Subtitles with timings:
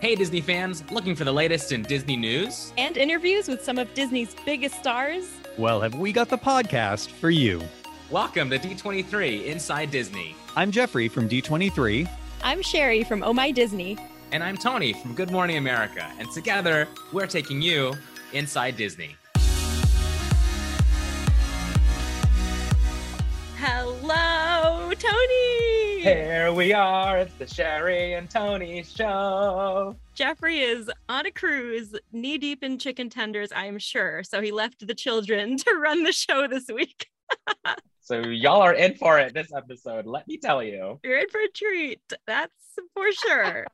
[0.00, 2.72] Hey, Disney fans, looking for the latest in Disney news?
[2.78, 5.28] And interviews with some of Disney's biggest stars?
[5.58, 7.60] Well, have we got the podcast for you?
[8.08, 10.34] Welcome to D23 Inside Disney.
[10.56, 12.08] I'm Jeffrey from D23.
[12.42, 13.98] I'm Sherry from Oh My Disney.
[14.32, 16.10] And I'm Tony from Good Morning America.
[16.18, 17.92] And together, we're taking you
[18.32, 19.16] inside Disney.
[23.58, 25.69] Hello, Tony.
[26.00, 27.18] Here we are.
[27.18, 29.94] It's the Sherry and Tony show.
[30.14, 34.22] Jeffrey is on a cruise, knee deep in chicken tenders, I am sure.
[34.24, 37.06] So he left the children to run the show this week.
[38.00, 40.06] so y'all are in for it this episode.
[40.06, 40.98] Let me tell you.
[41.04, 42.00] You're in for a treat.
[42.26, 42.54] That's
[42.94, 43.66] for sure.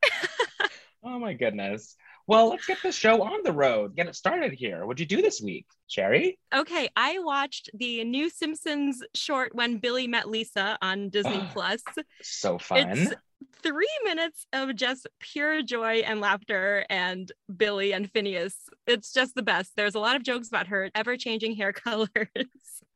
[1.04, 1.94] oh my goodness.
[2.26, 3.94] Well, let's get the show on the road.
[3.94, 4.84] Get it started here.
[4.84, 6.38] What'd you do this week, Sherry?
[6.52, 11.82] Okay, I watched the new Simpsons short when Billie met Lisa on Disney Plus.
[12.22, 12.88] So fun.
[12.88, 13.14] It's
[13.62, 18.54] three minutes of just pure joy and laughter and Billie and Finneas.
[18.86, 19.72] It's just the best.
[19.76, 22.08] There's a lot of jokes about her ever-changing hair colors.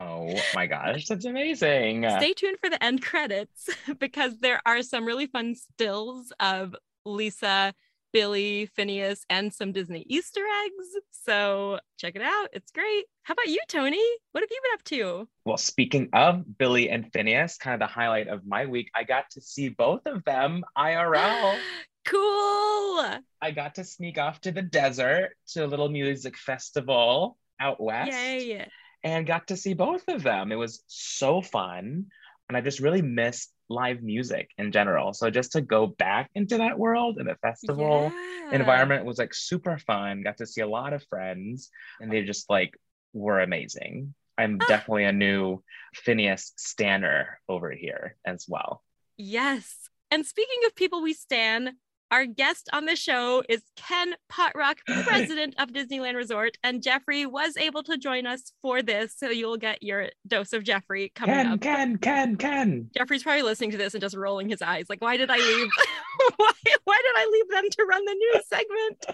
[0.00, 2.08] Oh my gosh, that's amazing.
[2.18, 7.74] Stay tuned for the end credits because there are some really fun stills of Lisa
[8.12, 11.04] Billie, Finneas, and some Disney Easter eggs.
[11.10, 12.48] So check it out.
[12.52, 13.04] It's great.
[13.22, 14.02] How about you, Tony?
[14.32, 15.28] What have you been up to?
[15.44, 19.30] Well, speaking of Billie and Finneas, kind of the highlight of my week, I got
[19.32, 21.58] to see both of them IRL.
[22.04, 23.18] cool.
[23.42, 28.12] I got to sneak off to the desert to a little music festival out west.
[28.12, 28.66] Yay.
[29.02, 30.52] And got to see both of them.
[30.52, 32.06] It was so fun.
[32.48, 35.14] And I just really missed live music in general.
[35.14, 38.54] So just to go back into that world and the festival yeah.
[38.54, 40.22] environment was like super fun.
[40.22, 42.74] Got to see a lot of friends and they just like
[43.12, 44.14] were amazing.
[44.36, 44.66] I'm ah.
[44.66, 45.62] definitely a new
[46.04, 48.82] Finneas Stanner over here as well.
[49.16, 49.74] Yes.
[50.10, 51.76] And speaking of people we stan,
[52.10, 57.56] our guest on the show is Ken Potrock, president of Disneyland Resort, and Jeffrey was
[57.56, 61.46] able to join us for this, so you'll get your dose of Jeffrey coming Ken,
[61.46, 61.60] up.
[61.60, 62.90] Ken, Ken, Ken.
[62.96, 65.68] Jeffrey's probably listening to this and just rolling his eyes, like, "Why did I leave?
[66.36, 66.52] why,
[66.84, 69.06] why did I leave them to run the news segment?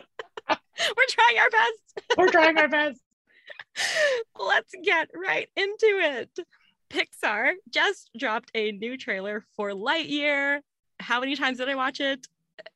[0.96, 2.18] We're trying our best.
[2.18, 3.00] We're trying our best.
[4.38, 6.38] Let's get right into it."
[6.88, 10.60] Pixar just dropped a new trailer for Lightyear.
[11.00, 12.26] How many times did I watch it?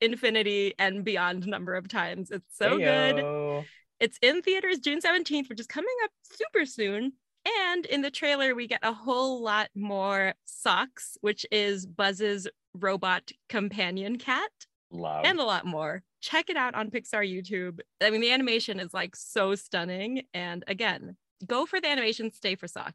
[0.01, 2.31] Infinity and beyond number of times.
[2.31, 3.15] It's so Heyo.
[3.15, 3.67] good.
[4.01, 7.13] It's in theaters June 17th, which is coming up super soon.
[7.69, 13.31] And in the trailer, we get a whole lot more Sox, which is Buzz's robot
[13.49, 14.51] companion cat.
[14.91, 15.25] Love.
[15.25, 16.03] And a lot more.
[16.21, 17.81] Check it out on Pixar YouTube.
[18.03, 20.25] I mean, the animation is like so stunning.
[20.35, 22.95] And again, go for the animation, stay for Sox.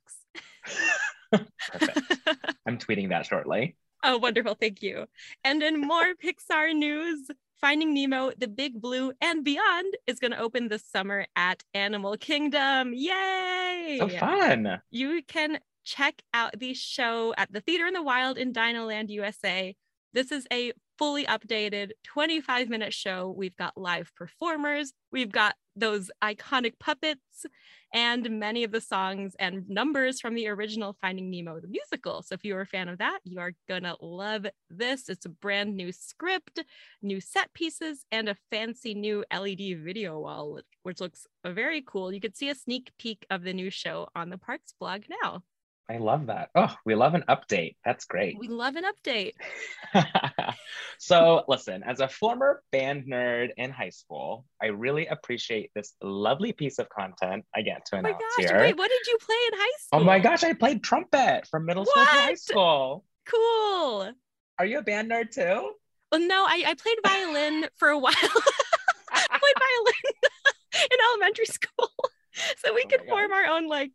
[1.32, 2.00] Perfect.
[2.68, 3.76] I'm tweeting that shortly.
[4.08, 4.54] Oh, wonderful.
[4.54, 5.08] Thank you.
[5.44, 7.28] And in more Pixar news,
[7.60, 12.16] Finding Nemo, The Big Blue, and Beyond is going to open this summer at Animal
[12.16, 12.94] Kingdom.
[12.94, 13.98] Yay!
[14.00, 14.80] So fun.
[14.92, 19.76] You can check out the show at the Theater in the Wild in Dinoland, USA.
[20.14, 23.34] This is a fully updated 25 minute show.
[23.36, 27.46] We've got live performers, we've got those iconic puppets,
[27.94, 32.22] and many of the songs and numbers from the original Finding Nemo, the musical.
[32.22, 35.10] So if you're a fan of that, you are gonna love this.
[35.10, 36.64] It's a brand new script,
[37.02, 42.12] new set pieces, and a fancy new LED video wall, which looks very cool.
[42.12, 45.44] You could see a sneak peek of the new show on the Parks blog now.
[45.90, 46.50] I love that.
[46.56, 47.76] Oh, we love an update.
[47.86, 48.40] That's great.
[48.40, 49.34] We love an update.
[50.98, 56.54] so, listen, as a former band nerd in high school, I really appreciate this lovely
[56.54, 58.60] piece of content I get to announce oh my gosh, here.
[58.62, 60.00] Wait, what did you play in high school?
[60.00, 61.92] Oh my gosh, I played trumpet from middle what?
[61.92, 63.06] school to high school.
[63.28, 64.12] Cool.
[64.58, 65.72] Are you a band nerd too?
[66.12, 68.14] Well, no, I, I played violin for a while.
[69.12, 71.92] I played violin in elementary school.
[72.58, 73.92] So we oh could form our own like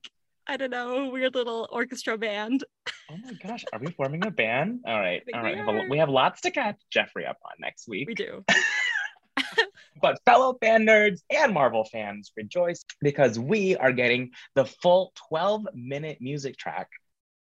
[0.47, 2.65] I don't know, weird little orchestra band.
[3.11, 4.81] Oh my gosh, are we forming a band?
[4.87, 5.67] All right, all right.
[5.67, 8.09] We, we have lots to catch Jeffrey up on next week.
[8.09, 8.45] We do.
[10.03, 15.69] but fellow fan nerds and Marvel fans rejoice because we are getting the full 12
[15.75, 16.89] minute music track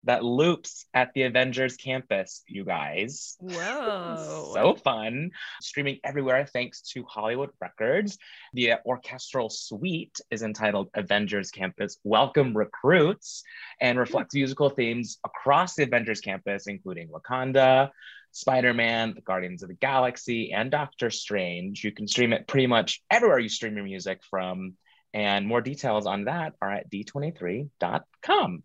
[0.04, 3.36] that loops at the Avengers campus, you guys.
[3.40, 4.50] Whoa.
[4.54, 5.30] so fun.
[5.60, 8.18] Streaming everywhere thanks to Hollywood Records.
[8.54, 13.42] The orchestral suite is entitled Avengers Campus Welcome Recruits
[13.80, 14.40] and reflects hmm.
[14.40, 17.90] musical themes across the Avengers campus, including Wakanda.
[18.32, 21.82] Spider Man, the Guardians of the Galaxy, and Doctor Strange.
[21.82, 24.74] You can stream it pretty much everywhere you stream your music from.
[25.12, 28.62] And more details on that are at d23.com.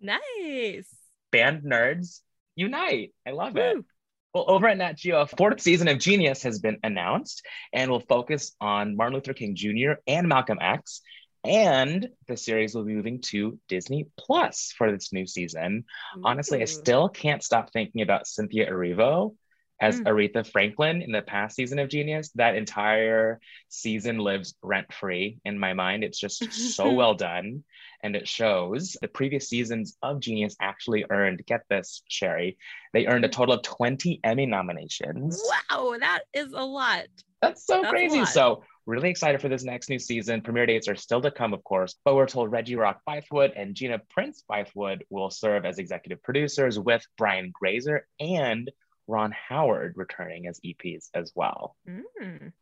[0.00, 0.88] Nice.
[1.30, 2.20] Band nerds
[2.56, 3.12] unite.
[3.26, 3.60] I love Woo.
[3.60, 3.84] it.
[4.34, 8.00] Well, over at Nat Geo, a fourth season of Genius has been announced and will
[8.00, 9.94] focus on Martin Luther King Jr.
[10.06, 11.00] and Malcolm X.
[11.42, 15.84] And the series will be moving to Disney Plus for this new season.
[16.22, 19.34] Honestly, I still can't stop thinking about Cynthia Erivo
[19.80, 20.04] as Mm.
[20.04, 22.30] Aretha Franklin in the past season of Genius.
[22.34, 26.04] That entire season lives rent free in my mind.
[26.04, 27.64] It's just so well done.
[28.02, 32.56] And it shows the previous seasons of Genius actually earned, get this, Sherry,
[32.92, 35.42] they earned a total of 20 Emmy nominations.
[35.70, 37.06] Wow, that is a lot.
[37.42, 38.24] That's so That's crazy.
[38.24, 40.40] So, really excited for this next new season.
[40.40, 43.74] Premiere dates are still to come, of course, but we're told Reggie Rock Bythewood and
[43.74, 48.70] Gina Prince Bythewood will serve as executive producers with Brian Grazer and
[49.06, 51.76] Ron Howard returning as EPs as well.
[51.88, 52.52] Mm.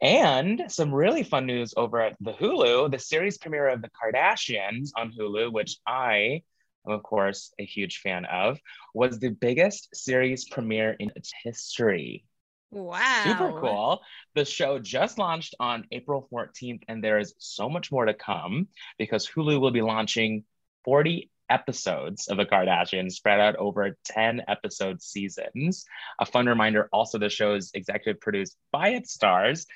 [0.00, 4.90] And some really fun news over at the Hulu, the series premiere of The Kardashians
[4.96, 6.42] on Hulu, which I
[6.86, 8.58] am, of course, a huge fan of,
[8.94, 12.24] was the biggest series premiere in its history.
[12.70, 13.24] Wow.
[13.24, 14.00] Super cool.
[14.34, 18.68] The show just launched on April 14th, and there is so much more to come
[18.96, 20.44] because Hulu will be launching
[20.84, 25.84] 40 episodes of The Kardashians spread out over 10 episode seasons.
[26.20, 29.66] A fun reminder also, the show is executive produced by its stars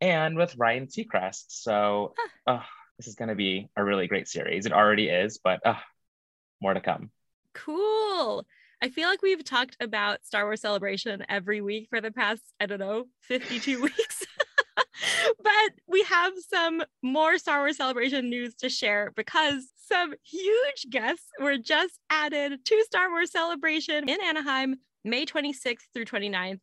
[0.00, 1.44] and with Ryan Seacrest.
[1.48, 2.14] So,
[2.46, 2.60] uh,
[2.98, 4.66] this is going to be a really great series.
[4.66, 5.74] It already is, but uh,
[6.60, 7.10] more to come.
[7.52, 8.46] Cool.
[8.82, 12.66] I feel like we've talked about Star Wars Celebration every week for the past, I
[12.66, 14.24] don't know, 52 weeks.
[15.64, 21.26] But we have some more Star Wars Celebration news to share because some huge guests
[21.40, 26.60] were just added to Star Wars Celebration in Anaheim, May 26th through 29th,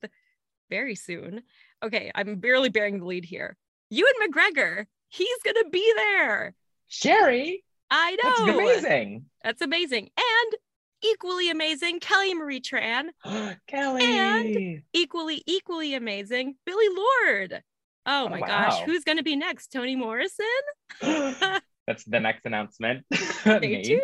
[0.70, 1.42] very soon.
[1.84, 3.58] Okay, I'm barely bearing the lead here.
[3.90, 6.54] Ewan McGregor, he's going to be there.
[6.88, 8.60] Sherry, I that's know.
[8.60, 9.26] amazing.
[9.44, 10.10] That's amazing.
[10.18, 10.56] And
[11.04, 13.10] equally amazing, Kelly Marie Tran.
[13.68, 14.04] Kelly.
[14.04, 17.64] And Equally, equally amazing, Billie Lourd.
[18.06, 18.48] Oh Oh, my wow.
[18.48, 19.72] gosh, who's going to be next?
[19.72, 20.46] Toni Morrison?
[21.02, 23.06] That's the next announcement.
[23.14, 24.02] Stay tuned.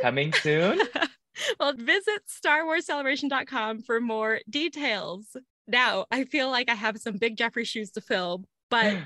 [0.00, 0.80] Coming soon.
[1.60, 5.36] well, visit StarWarsCelebration.com for more details.
[5.66, 8.96] Now, I feel like I have some big Jeffrey shoes to fill, but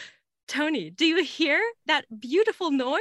[0.48, 3.00] Tony, do you hear that beautiful noise?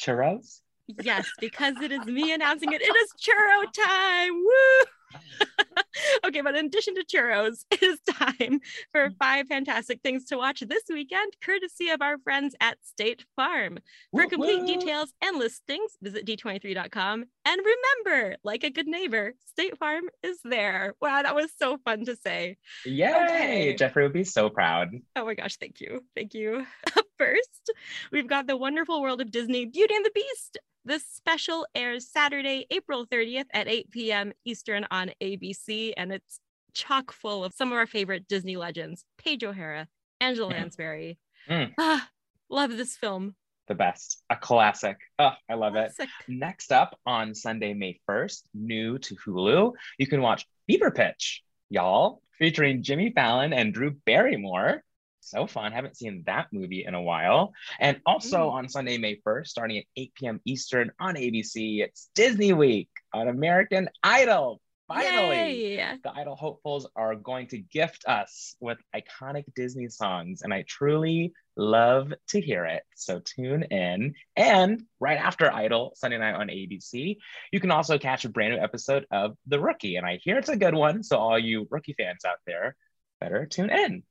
[0.00, 0.60] Churros?
[1.02, 2.80] Yes, because it is me announcing it.
[2.82, 4.34] It is churro time.
[4.34, 4.84] Woo!
[6.26, 8.60] okay, but in addition to churros, it is time
[8.92, 9.16] for mm.
[9.18, 13.78] five fantastic things to watch this weekend, courtesy of our friends at State Farm.
[14.12, 17.24] For complete details and listings, visit d23.com.
[17.44, 17.60] And
[18.04, 20.94] remember, like a good neighbor, State Farm is there.
[21.00, 22.56] Wow, that was so fun to say.
[22.84, 23.10] Yay!
[23.10, 23.74] Okay.
[23.74, 24.90] Jeffrey would be so proud.
[25.16, 26.04] Oh my gosh, thank you.
[26.14, 26.66] Thank you.
[27.20, 27.72] First,
[28.12, 30.56] we've got The Wonderful World of Disney Beauty and the Beast.
[30.86, 34.32] This special airs Saturday, April 30th at 8 p.m.
[34.46, 36.40] Eastern on ABC, and it's
[36.72, 39.86] chock full of some of our favorite Disney legends Paige O'Hara,
[40.22, 40.56] Angela Mm.
[40.56, 41.18] Lansbury.
[41.46, 41.74] Mm.
[41.78, 42.08] Ah,
[42.48, 43.34] love this film.
[43.68, 44.22] The best.
[44.30, 44.96] A classic.
[45.18, 45.92] Oh, I love it.
[46.26, 52.22] Next up on Sunday, May 1st, new to Hulu, you can watch Fever Pitch, y'all,
[52.38, 54.82] featuring Jimmy Fallon and Drew Barrymore.
[55.20, 55.72] So fun.
[55.72, 57.52] Haven't seen that movie in a while.
[57.78, 58.52] And also Mm.
[58.52, 60.40] on Sunday, May 1st, starting at 8 p.m.
[60.44, 64.60] Eastern on ABC, it's Disney Week on American Idol.
[64.88, 65.76] Finally.
[65.76, 65.98] Yay.
[66.02, 71.32] The Idol hopefuls are going to gift us with iconic Disney songs, and I truly
[71.54, 72.82] love to hear it.
[72.96, 74.14] So tune in.
[74.34, 77.18] And right after Idol, Sunday night on ABC,
[77.52, 79.94] you can also catch a brand new episode of The Rookie.
[79.94, 81.04] And I hear it's a good one.
[81.04, 82.74] So, all you rookie fans out there,
[83.20, 84.02] better tune in.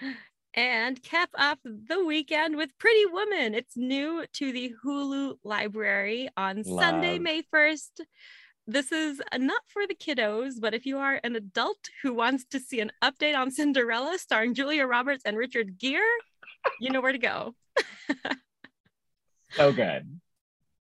[0.56, 3.54] and cap off the weekend with Pretty Woman.
[3.54, 8.00] It's new to the Hulu library on Sunday, May 1st.
[8.66, 12.58] This is not for the kiddos, but if you are an adult who wants to
[12.58, 16.00] see an update on Cinderella starring Julia Roberts and Richard Gere,
[16.80, 17.54] you know where to go.
[19.52, 20.20] So good.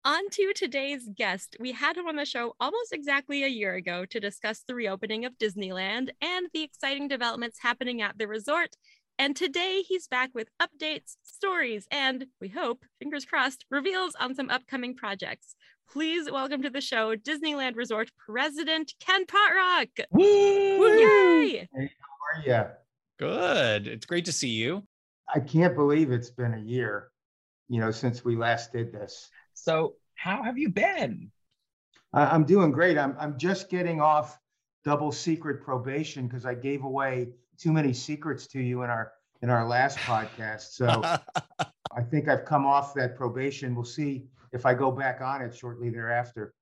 [0.04, 1.58] On to today's guest.
[1.60, 5.26] We had him on the show almost exactly a year ago to discuss the reopening
[5.26, 8.76] of Disneyland and the exciting developments happening at the resort.
[9.20, 14.50] And today he's back with updates, stories, and we hope, fingers crossed, reveals on some
[14.50, 15.56] upcoming projects.
[15.92, 19.90] Please welcome to the show Disneyland Resort President Ken Potrock.
[20.12, 20.22] Woo!
[20.24, 21.68] Yay!
[21.76, 22.66] Hey, how are you?
[23.20, 23.88] Good.
[23.88, 24.84] It's great to see you.
[25.28, 27.10] I can't believe it's been a year,
[27.68, 29.30] you know, since we last did this.
[29.54, 31.30] So, how have you been?
[32.14, 32.98] I, I'm doing great.
[32.98, 34.40] I'm I'm just getting off
[34.86, 37.28] double secret probation because I gave away
[37.60, 39.12] too many secrets to you in our
[39.42, 40.72] in our last podcast.
[40.72, 40.88] So
[41.92, 43.76] I think I've come off that probation.
[43.76, 46.54] We'll see if I go back on it shortly thereafter.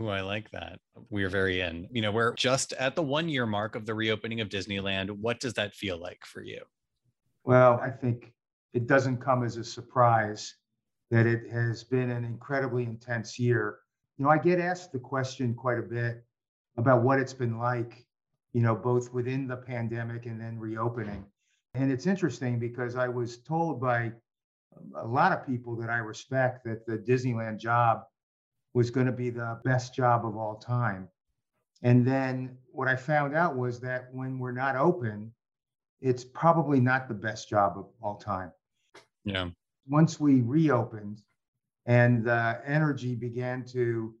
[0.00, 0.78] Ooh, I like that.
[1.08, 1.88] We are very in.
[1.90, 5.10] You know, we're just at the one year mark of the reopening of Disneyland.
[5.10, 6.62] What does that feel like for you?
[7.44, 8.32] Well, I think
[8.72, 10.54] it doesn't come as a surprise
[11.10, 13.78] that it has been an incredibly intense year.
[14.16, 16.22] You know, I get asked the question quite a bit
[16.76, 18.06] about what it's been like,
[18.52, 21.24] you know, both within the pandemic and then reopening.
[21.74, 24.12] And it's interesting because I was told by
[24.96, 28.02] a lot of people that I respect that the Disneyland job
[28.74, 31.08] was going to be the best job of all time.
[31.82, 35.32] And then what I found out was that when we're not open,
[36.00, 38.52] it's probably not the best job of all time.
[39.24, 39.48] Yeah.
[39.88, 41.22] Once we reopened
[41.86, 44.14] and the energy began to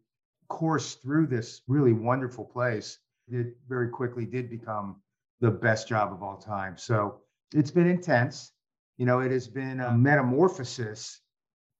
[0.48, 2.98] course through this really wonderful place,
[3.32, 4.96] it very quickly did become
[5.40, 6.76] the best job of all time.
[6.76, 7.20] So
[7.54, 8.52] it's been intense.
[8.98, 11.20] You know, it has been a metamorphosis,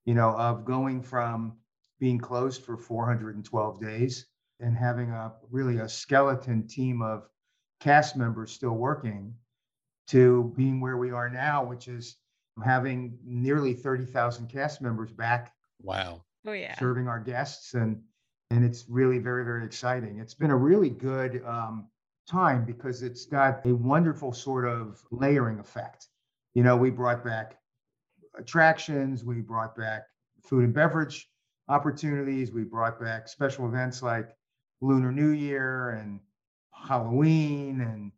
[0.05, 1.57] you know, of going from
[1.99, 4.25] being closed for 412 days
[4.59, 7.27] and having a really a skeleton team of
[7.79, 9.35] cast members still working
[10.07, 12.17] to being where we are now, which is
[12.63, 15.53] having nearly 30,000 cast members back.
[15.81, 16.23] Wow.
[16.45, 16.77] Oh yeah.
[16.79, 18.01] Serving our guests and
[18.51, 20.19] and it's really very very exciting.
[20.19, 21.87] It's been a really good um,
[22.27, 26.07] time because it's got a wonderful sort of layering effect.
[26.53, 27.57] You know, we brought back
[28.37, 30.03] attractions, we brought back
[30.43, 31.29] food and beverage
[31.69, 34.35] opportunities, we brought back special events like
[34.81, 36.19] Lunar New Year and
[36.71, 38.11] Halloween and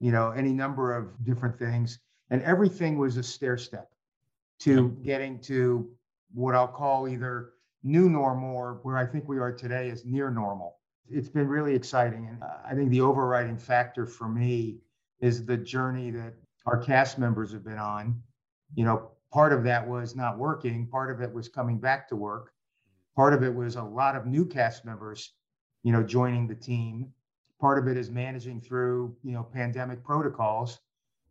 [0.00, 1.98] you know any number of different things
[2.30, 3.90] and everything was a stair step
[4.60, 5.88] to getting to
[6.34, 10.30] what I'll call either new normal or where I think we are today is near
[10.30, 10.76] normal.
[11.10, 12.28] It's been really exciting.
[12.28, 14.78] And uh, I think the overriding factor for me
[15.20, 16.34] is the journey that
[16.66, 18.20] our cast members have been on.
[18.74, 22.16] You know, part of that was not working, part of it was coming back to
[22.16, 22.52] work,
[23.16, 25.32] part of it was a lot of new cast members,
[25.82, 27.12] you know, joining the team.
[27.60, 30.78] Part of it is managing through, you know, pandemic protocols.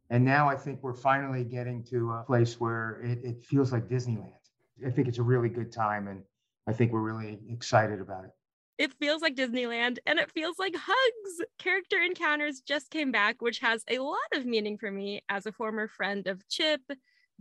[0.09, 3.87] And now I think we're finally getting to a place where it, it feels like
[3.87, 4.33] Disneyland.
[4.85, 6.23] I think it's a really good time and
[6.67, 8.31] I think we're really excited about it.
[8.77, 11.47] It feels like Disneyland and it feels like hugs.
[11.57, 15.51] Character Encounters just came back, which has a lot of meaning for me as a
[15.51, 16.81] former friend of Chip,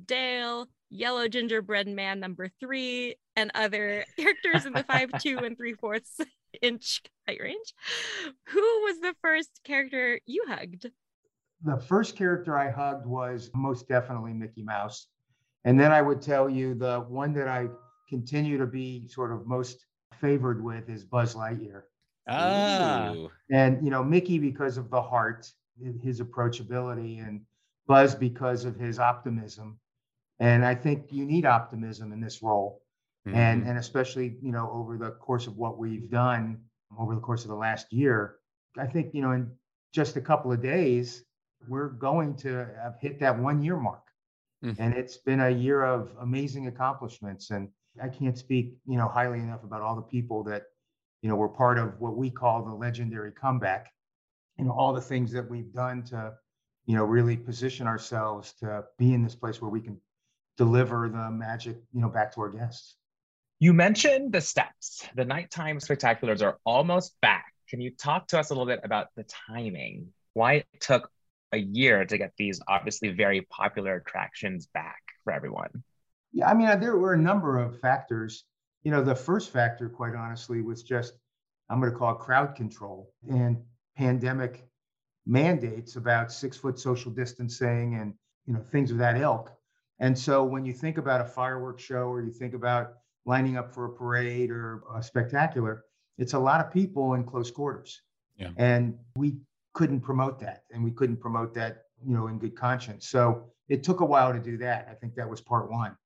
[0.02, 5.74] Dale, Yellow Gingerbread Man number three, and other characters in the five, two, and three
[5.74, 6.20] fourths
[6.62, 7.74] inch height range.
[8.48, 10.86] Who was the first character you hugged?
[11.64, 15.08] The first character I hugged was most definitely Mickey Mouse.
[15.64, 17.68] And then I would tell you the one that I
[18.08, 19.86] continue to be sort of most
[20.20, 21.82] favored with is Buzz Lightyear.
[22.28, 23.12] Ah.
[23.14, 23.30] Ooh.
[23.50, 25.50] And, you know, Mickey because of the heart,
[26.02, 27.42] his approachability, and
[27.86, 29.78] Buzz because of his optimism.
[30.38, 32.82] And I think you need optimism in this role.
[33.26, 33.68] And, Mhm.
[33.68, 36.62] and especially, you know, over the course of what we've done
[36.98, 38.38] over the course of the last year,
[38.78, 39.50] I think, you know, in
[39.92, 41.24] just a couple of days,
[41.68, 44.04] we're going to have hit that one year mark.
[44.62, 44.76] Mhm.
[44.78, 47.50] And it's been a year of amazing accomplishments.
[47.50, 47.68] And
[48.02, 50.64] I can't speak, you know, highly enough about all the people that,
[51.22, 53.92] you know, were part of what we call the legendary comeback.
[54.58, 56.34] You know, all the things that we've done to,
[56.86, 60.00] you know, really position ourselves to be in this place where we can
[60.56, 62.96] deliver the magic, you know, back to our guests.
[63.58, 65.06] You mentioned the steps.
[65.14, 67.52] The nighttime spectaculars are almost back.
[67.68, 70.08] Can you talk to us a little bit about the timing?
[70.34, 71.10] Why it took
[71.52, 75.82] a year to get these obviously very popular attractions back for everyone?
[76.36, 78.44] Yeah, I mean, there were a number of factors.
[78.82, 81.14] You know, the first factor, quite honestly, was just,
[81.70, 83.56] I'm going to call it crowd control and
[83.96, 84.68] pandemic
[85.24, 88.12] mandates about six foot social distancing and,
[88.44, 89.50] you know, things of that ilk.
[89.98, 92.92] And so when you think about a fireworks show or you think about
[93.24, 95.84] lining up for a parade or a spectacular,
[96.18, 98.02] it's a lot of people in close quarters.
[98.36, 98.50] Yeah.
[98.58, 99.38] And we
[99.72, 103.08] couldn't promote that and we couldn't promote that, you know, in good conscience.
[103.08, 104.86] So it took a while to do that.
[104.90, 105.96] I think that was part one.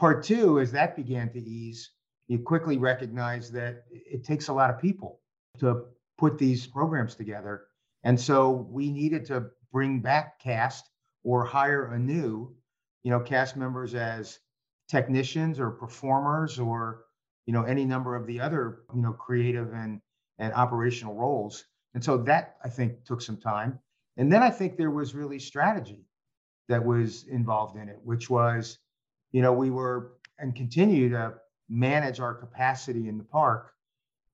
[0.00, 1.90] Part two, as that began to ease,
[2.26, 5.20] you quickly recognize that it takes a lot of people
[5.58, 5.84] to
[6.16, 7.64] put these programs together.
[8.02, 10.88] And so we needed to bring back cast
[11.22, 12.56] or hire anew,
[13.02, 14.38] you know, cast members as
[14.88, 17.04] technicians or performers or,
[17.44, 20.00] you know, any number of the other, you know, creative and,
[20.38, 21.66] and operational roles.
[21.92, 23.78] And so that I think took some time.
[24.16, 26.06] And then I think there was really strategy
[26.70, 28.78] that was involved in it, which was,
[29.32, 31.34] you know, we were and continue to
[31.68, 33.72] manage our capacity in the park.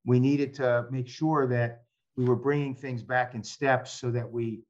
[0.05, 1.83] We needed to make sure that
[2.17, 4.63] we were bringing things back in steps so that we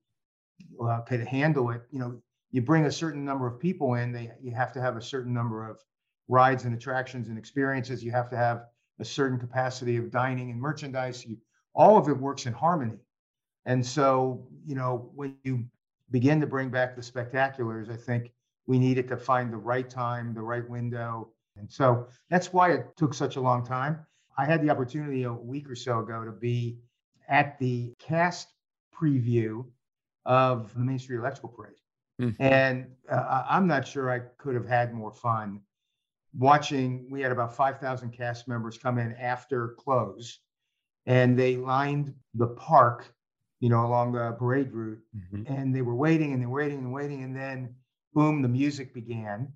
[0.83, 1.83] uh, could handle it.
[1.91, 4.97] You know, you bring a certain number of people in, they you have to have
[4.97, 5.79] a certain number of
[6.29, 8.03] rides and attractions and experiences.
[8.03, 8.65] You have to have
[8.99, 11.25] a certain capacity of dining and merchandise.
[11.25, 11.37] You,
[11.75, 12.99] all of it works in harmony.
[13.67, 15.65] And so, you know, when you
[16.11, 18.33] begin to bring back the spectaculars, I think
[18.67, 21.31] we needed to find the right time, the right window.
[21.57, 24.05] And so that's why it took such a long time.
[24.37, 26.79] I had the opportunity a week or so ago to be
[27.29, 28.49] at the cast
[28.95, 29.65] preview
[30.25, 31.75] of the Main Street Electrical Parade.
[32.21, 32.37] Mm.
[32.41, 35.61] And uh, I'm not sure I could have had more fun
[36.37, 37.07] watching.
[37.11, 40.39] We had about 5,000 cast members come in after close,
[41.07, 43.13] and they lined the park,
[43.61, 45.01] you know, along the parade route.
[45.17, 45.53] Mm-hmm.
[45.53, 47.23] And they were waiting and they were waiting and waiting.
[47.23, 47.75] And then,
[48.17, 49.53] boom, the music began,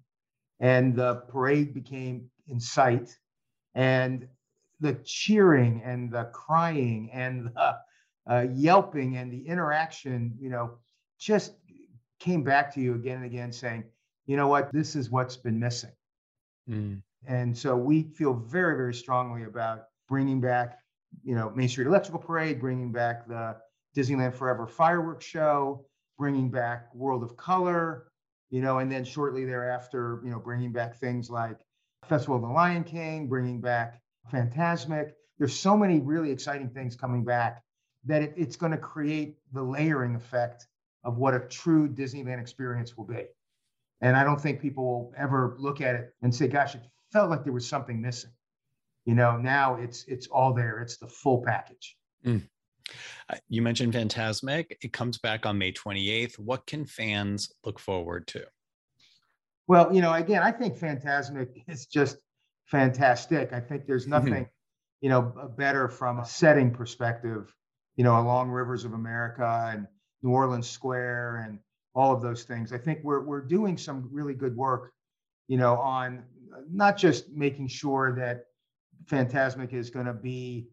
[0.60, 3.16] and the parade became in sight.
[3.74, 4.28] And
[4.80, 7.76] the cheering and the crying and the
[8.30, 10.72] uh, yelping and the interaction, you know,
[11.18, 11.54] just
[12.18, 13.82] came back to you again and again saying,
[14.26, 15.92] you know what, this is what's been missing.
[16.68, 17.00] Mm.
[17.26, 20.80] And so we feel very, very strongly about bringing back,
[21.24, 23.56] you know, Main Street Electrical Parade, bringing back the
[23.96, 25.86] Disneyland Forever fireworks show,
[26.18, 28.09] bringing back World of Color,
[28.50, 31.58] you know, and then shortly thereafter, you know, bringing back things like
[32.08, 34.00] Festival of the Lion King, bringing back
[34.32, 35.12] Fantasmic.
[35.38, 37.62] There's so many really exciting things coming back
[38.04, 40.66] that it, it's going to create the layering effect
[41.04, 43.26] of what a true Disneyland experience will be.
[44.00, 47.30] And I don't think people will ever look at it and say, gosh, it felt
[47.30, 48.30] like there was something missing.
[49.04, 50.80] You know, now it's it's all there.
[50.80, 51.96] It's the full package.
[52.24, 52.46] Mm.
[53.28, 54.76] Uh, you mentioned Fantasmic.
[54.82, 56.38] It comes back on May 28th.
[56.38, 58.44] What can fans look forward to?
[59.66, 62.18] Well, you know, again, I think Fantasmic is just
[62.66, 63.52] fantastic.
[63.52, 64.10] I think there's mm-hmm.
[64.10, 65.00] nothing, mm-hmm.
[65.00, 67.54] you know, better from a setting perspective,
[67.96, 69.86] you know, along rivers of America and
[70.22, 71.58] New Orleans Square and
[71.94, 72.72] all of those things.
[72.72, 74.92] I think we're we're doing some really good work,
[75.48, 76.24] you know, on
[76.70, 78.44] not just making sure that
[79.06, 80.68] Fantasmic is going to be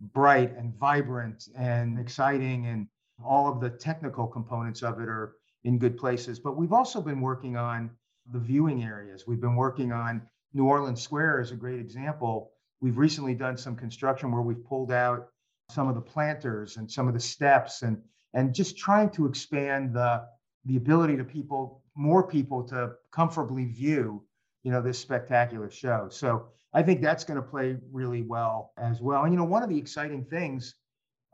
[0.00, 2.86] bright and vibrant and exciting and
[3.24, 7.20] all of the technical components of it are in good places, but we've also been
[7.20, 7.90] working on
[8.32, 9.26] the viewing areas.
[9.26, 10.22] We've been working on
[10.54, 12.52] New Orleans Square is a great example.
[12.80, 15.28] We've recently done some construction where we've pulled out
[15.70, 18.00] some of the planters and some of the steps and
[18.34, 20.24] and just trying to expand the
[20.64, 24.22] the ability to people more people to comfortably view
[24.62, 29.00] you know this spectacular show so i think that's going to play really well as
[29.00, 30.74] well and you know one of the exciting things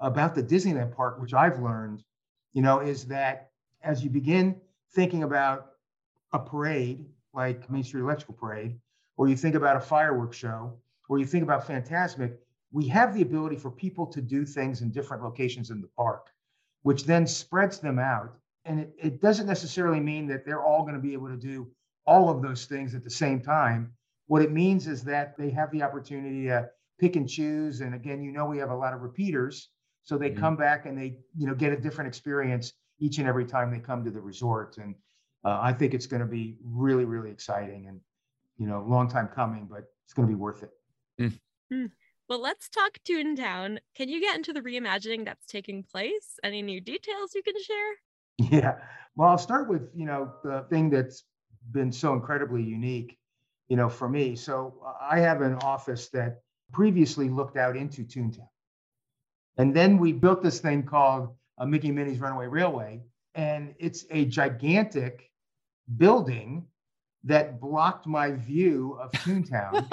[0.00, 2.02] about the disneyland park which i've learned
[2.52, 3.50] you know is that
[3.82, 4.54] as you begin
[4.92, 5.72] thinking about
[6.32, 8.78] a parade like main street electrical parade
[9.16, 10.72] or you think about a fireworks show
[11.08, 12.36] or you think about fantasmic
[12.72, 16.30] we have the ability for people to do things in different locations in the park
[16.86, 18.32] which then spreads them out.
[18.64, 21.66] And it, it doesn't necessarily mean that they're all going to be able to do
[22.06, 23.92] all of those things at the same time.
[24.26, 27.80] What it means is that they have the opportunity to pick and choose.
[27.80, 29.70] And again, you know, we have a lot of repeaters.
[30.02, 30.40] So they mm-hmm.
[30.40, 33.78] come back and they, you know, get a different experience each and every time they
[33.78, 34.78] come to the resort.
[34.78, 34.94] And
[35.44, 38.00] uh, I think it's going to be really, really exciting and,
[38.58, 41.32] you know, long time coming, but it's going to be worth it.
[41.72, 41.90] Mm.
[42.28, 43.78] Well, let's talk Toontown.
[43.94, 46.38] Can you get into the reimagining that's taking place?
[46.42, 47.92] Any new details you can share?
[48.50, 48.74] Yeah.
[49.16, 51.24] Well, I'll start with, you know, the thing that's
[51.72, 53.16] been so incredibly unique,
[53.68, 54.36] you know, for me.
[54.36, 56.40] So uh, I have an office that
[56.72, 58.48] previously looked out into Toontown.
[59.58, 63.02] And then we built this thing called a uh, Mickey Minnie's Runaway Railway.
[63.34, 65.30] And it's a gigantic
[65.96, 66.66] building
[67.24, 69.86] that blocked my view of Toontown.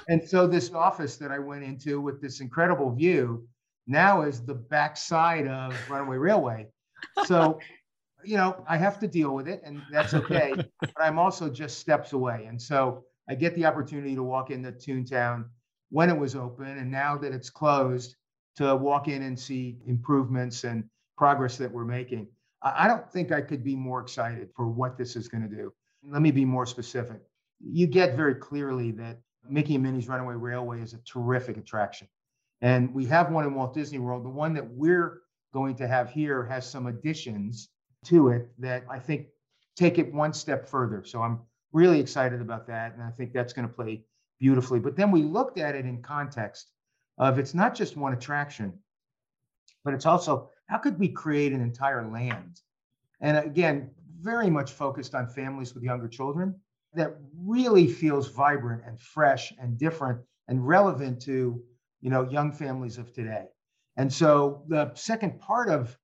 [0.08, 3.46] and so this office that I went into with this incredible view
[3.86, 6.68] now is the backside of Runaway Railway.
[7.24, 7.58] So,
[8.24, 10.52] you know, I have to deal with it and that's okay.
[10.80, 12.46] but I'm also just steps away.
[12.48, 15.46] And so I get the opportunity to walk into Toontown
[15.90, 18.16] when it was open and now that it's closed
[18.56, 20.84] to walk in and see improvements and
[21.16, 22.28] progress that we're making.
[22.60, 25.72] I don't think I could be more excited for what this is going to do.
[26.04, 27.20] Let me be more specific.
[27.60, 32.08] You get very clearly that Mickey and Minnie's Runaway Railway is a terrific attraction.
[32.60, 34.24] And we have one in Walt Disney World.
[34.24, 35.20] The one that we're
[35.54, 37.68] going to have here has some additions
[38.04, 39.26] to it that I think
[39.76, 41.04] take it one step further.
[41.04, 41.40] So I'm
[41.72, 42.94] really excited about that.
[42.94, 44.04] And I think that's going to play
[44.40, 44.80] beautifully.
[44.80, 46.68] But then we looked at it in context
[47.18, 48.72] of it's not just one attraction,
[49.84, 52.60] but it's also how could we create an entire land?
[53.20, 56.54] And again, very much focused on families with younger children
[56.94, 61.62] that really feels vibrant and fresh and different and relevant to
[62.00, 63.44] you know young families of today
[63.96, 65.96] and so the second part of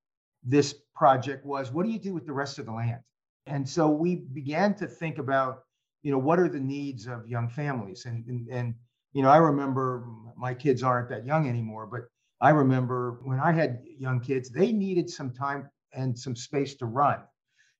[0.45, 3.01] this project was what do you do with the rest of the land
[3.47, 5.63] and so we began to think about
[6.03, 8.75] you know what are the needs of young families and and, and
[9.13, 12.01] You know, I remember my kids aren't that young anymore, but
[12.41, 16.85] I remember when I had young kids, they needed some time and some space to
[16.85, 17.19] run.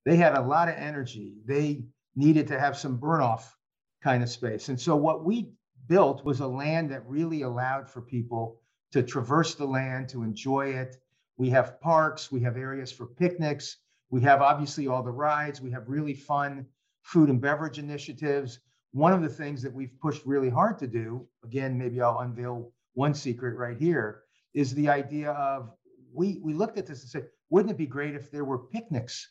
[0.04, 1.36] They had a lot of energy.
[1.44, 3.54] They needed to have some burn off
[4.02, 4.68] kind of space.
[4.70, 5.52] And so what we
[5.88, 8.60] built was a land that really allowed for people
[8.92, 10.96] to traverse the land, to enjoy it.
[11.36, 13.78] We have parks, we have areas for picnics,
[14.10, 16.66] we have obviously all the rides, we have really fun
[17.02, 18.60] food and beverage initiatives.
[18.92, 22.72] One of the things that we've pushed really hard to do, again, maybe I'll unveil
[22.94, 24.22] one secret right here,
[24.54, 25.70] is the idea of
[26.14, 29.28] we we looked at this and said, wouldn't it be great if there were picnics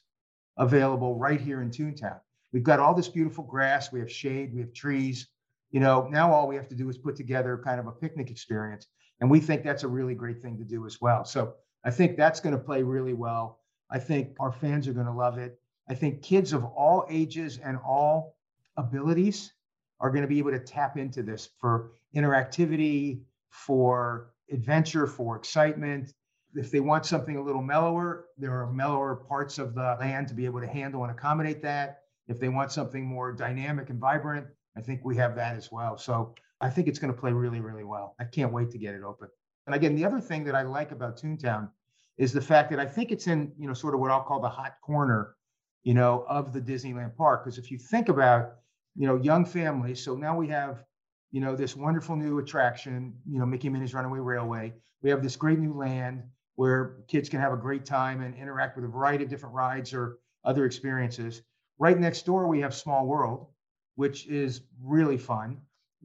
[0.58, 2.20] available right here in Toontown?
[2.54, 5.28] We've got all this beautiful grass, we have shade, we have trees.
[5.72, 8.30] You know, now all we have to do is put together kind of a picnic
[8.30, 8.88] experience.
[9.20, 11.26] And we think that's a really great thing to do as well.
[11.26, 13.60] So I think that's going to play really well.
[13.92, 15.60] I think our fans are going to love it.
[15.88, 18.36] I think kids of all ages and all
[18.76, 19.54] abilities
[20.00, 26.12] are going to be able to tap into this for interactivity, for adventure, for excitement.
[26.56, 30.34] If they want something a little mellower, there are mellower parts of the land to
[30.34, 32.00] be able to handle and accommodate that.
[32.28, 35.98] If they want something more dynamic and vibrant, I think we have that as well.
[35.98, 38.16] So I think it's going to play really, really well.
[38.20, 39.30] I can't wait to get it open.
[39.66, 41.70] And again, the other thing that I like about Toontown
[42.18, 44.40] is the fact that I think it's in, you know, sort of what I'll call
[44.40, 45.36] the hot corner,
[45.84, 47.44] you know, of the Disneyland park.
[47.44, 48.56] Because if you think about,
[48.96, 50.84] you know, young families, so now we have,
[51.32, 54.74] you know, this wonderful new attraction, you know, Mickey Minnie's Runaway Railway.
[55.02, 56.24] We have this great new land
[56.56, 59.94] where kids can have a great time and interact with a variety of different rides
[59.94, 61.42] or other experiences.
[61.78, 63.48] Right next door, we have Small World,
[63.96, 65.58] which is really fun.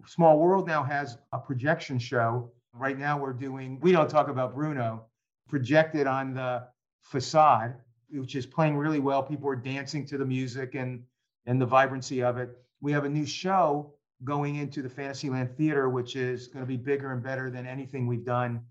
[0.06, 2.50] Small World now has a projection show.
[2.72, 5.06] Right now, we're doing, we don't talk about Bruno,
[5.48, 6.68] projected on the
[7.02, 7.74] facade,
[8.10, 9.22] which is playing really well.
[9.22, 11.02] People are dancing to the music and,
[11.46, 12.50] and the vibrancy of it.
[12.80, 16.76] We have a new show going into the Fantasyland Theater, which is going to be
[16.76, 18.62] bigger and better than anything we've done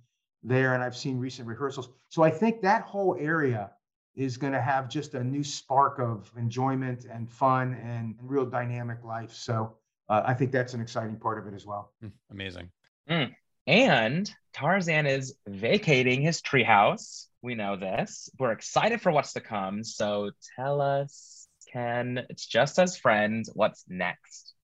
[0.44, 0.74] there.
[0.74, 1.90] And I've seen recent rehearsals.
[2.08, 3.72] So I think that whole area
[4.16, 9.04] is going to have just a new spark of enjoyment and fun and real dynamic
[9.04, 9.34] life.
[9.34, 9.76] So
[10.10, 11.94] uh, I think that's an exciting part of it as well.
[12.02, 12.70] Hmm, amazing.
[13.10, 13.34] Mm.
[13.70, 17.28] And Tarzan is vacating his treehouse.
[17.44, 18.28] We know this.
[18.40, 19.84] We're excited for what's to come.
[19.84, 24.56] So tell us, Ken, it's just as friends, what's next?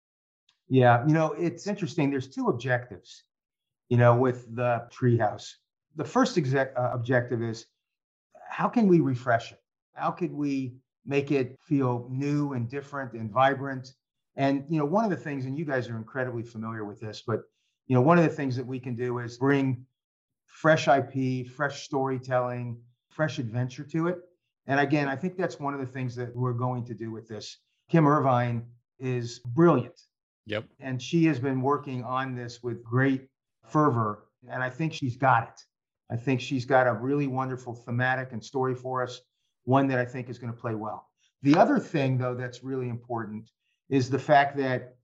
[0.70, 2.10] Yeah, you know, it's interesting.
[2.10, 3.26] There's two objectives,
[3.90, 5.52] you know, with the treehouse.
[5.98, 7.68] The first exec- uh, objective is
[8.50, 9.60] how can we refresh it?
[9.94, 13.88] How could we make it feel new and different and vibrant?
[14.36, 17.22] And you know, one of the things, and you guys are incredibly familiar with this,
[17.22, 17.42] but
[17.88, 19.86] you know, one of the things that we can do is bring
[20.46, 22.78] fresh IP, fresh storytelling,
[23.10, 24.20] fresh adventure to it.
[24.68, 27.28] And again, I think that's one of the things that we're going to do with
[27.28, 27.58] this.
[27.90, 28.66] Kim Irvine
[29.00, 30.00] is brilliant.
[30.48, 30.66] Yep.
[30.80, 33.28] And she has been working on this with great
[33.64, 34.26] fervor.
[34.50, 35.62] And I think she's got it.
[36.12, 39.22] I think she's got a really wonderful thematic and story for us,
[39.64, 41.10] one that I think is going to play well.
[41.42, 43.50] The other thing, though, that's really important
[43.90, 44.96] is the fact that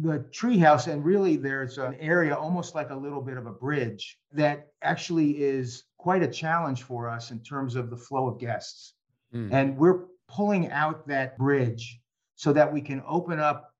[0.00, 4.18] the treehouse, and really there's an area almost like a little bit of a bridge
[4.32, 8.94] that actually is quite a challenge for us in terms of the flow of guests.
[9.34, 9.52] Mm.
[9.52, 12.00] And we're pulling out that bridge
[12.36, 13.74] so that we can open up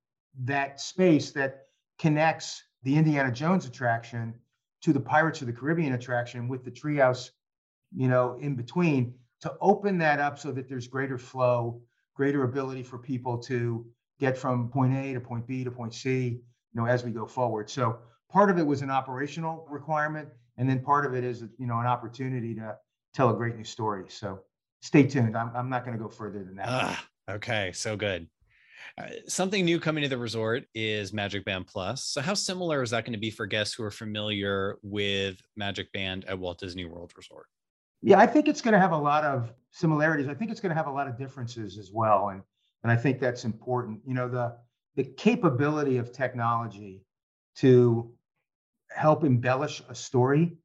[0.44, 1.66] that space that
[1.98, 4.34] connects the Indiana Jones attraction
[4.82, 7.30] to the Pirates of the Caribbean attraction with the treehouse,
[7.94, 11.80] you know, in between to open that up so that there's greater flow,
[12.14, 13.86] greater ability for people to
[14.18, 16.40] get from point A to point B to point C, you
[16.74, 17.70] know, as we go forward.
[17.70, 17.98] So
[18.30, 21.78] part of it was an operational requirement, and then part of it is, you know,
[21.78, 22.76] an opportunity to
[23.14, 24.04] tell a great new story.
[24.08, 24.40] So
[24.82, 25.36] stay tuned.
[25.36, 26.66] I'm, I'm not going to go further than that.
[26.68, 28.28] Ah, okay, so good.
[28.96, 32.04] Uh, something new coming to the resort is Magic Band Plus.
[32.04, 35.92] So, how similar is that going to be for guests who are familiar with Magic
[35.92, 37.46] Band at Walt Disney World Resort?
[38.02, 40.28] Yeah, I think it's going to have a lot of similarities.
[40.28, 42.28] I think it's going to have a lot of differences as well.
[42.28, 42.42] And
[42.82, 44.00] and I think that's important.
[44.06, 44.56] You know, the
[44.96, 47.04] the capability of technology
[47.56, 48.12] to
[48.90, 50.56] help embellish a story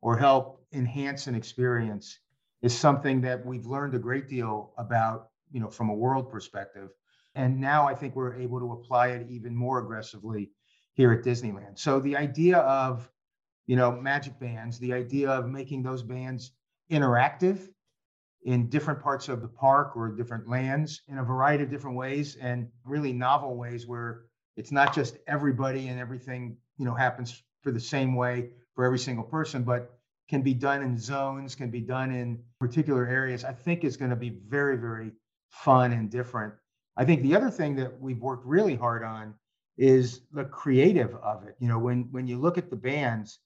[0.00, 2.18] or help enhance an experience
[2.62, 6.90] is something that we've learned a great deal about, you know, from a world perspective.
[7.34, 10.50] And now I think we're able to apply it even more aggressively
[10.94, 11.78] here at Disneyland.
[11.78, 13.08] So the idea of,
[13.66, 16.52] you know, magic bands, the idea of making those bands
[16.90, 17.68] interactive
[18.44, 22.36] in different parts of the park or different lands in a variety of different ways
[22.40, 24.22] and really novel ways where
[24.56, 28.98] it's not just everybody and everything you know happens for the same way for every
[28.98, 29.98] single person but
[30.28, 34.10] can be done in zones can be done in particular areas i think is going
[34.10, 35.10] to be very very
[35.50, 36.54] fun and different
[36.96, 39.34] i think the other thing that we've worked really hard on
[39.80, 41.56] is the creative of it.
[41.58, 43.38] You know, when when you look at the bands,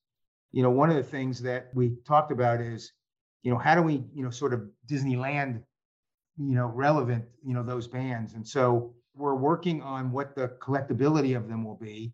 [0.50, 2.92] you know, one of the things that we talked about is,
[3.44, 5.62] you know, how do we, you know, sort of Disneyland,
[6.38, 8.33] you know, relevant, you know, those bands.
[8.33, 12.12] And so we're working on what the collectability of them will be.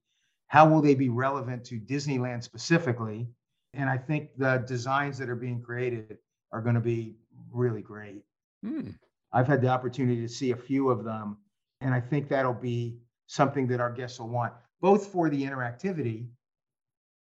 [0.49, 3.29] How will they be relevant to Disneyland specifically?
[3.75, 6.19] And I think the designs that are being created
[6.53, 7.15] are going to be
[7.53, 8.25] really great.
[8.65, 8.91] Hmm.
[9.33, 11.39] I've had the opportunity to see a few of them,
[11.81, 16.27] and I think that'll be something that our guests will want, both for the interactivity,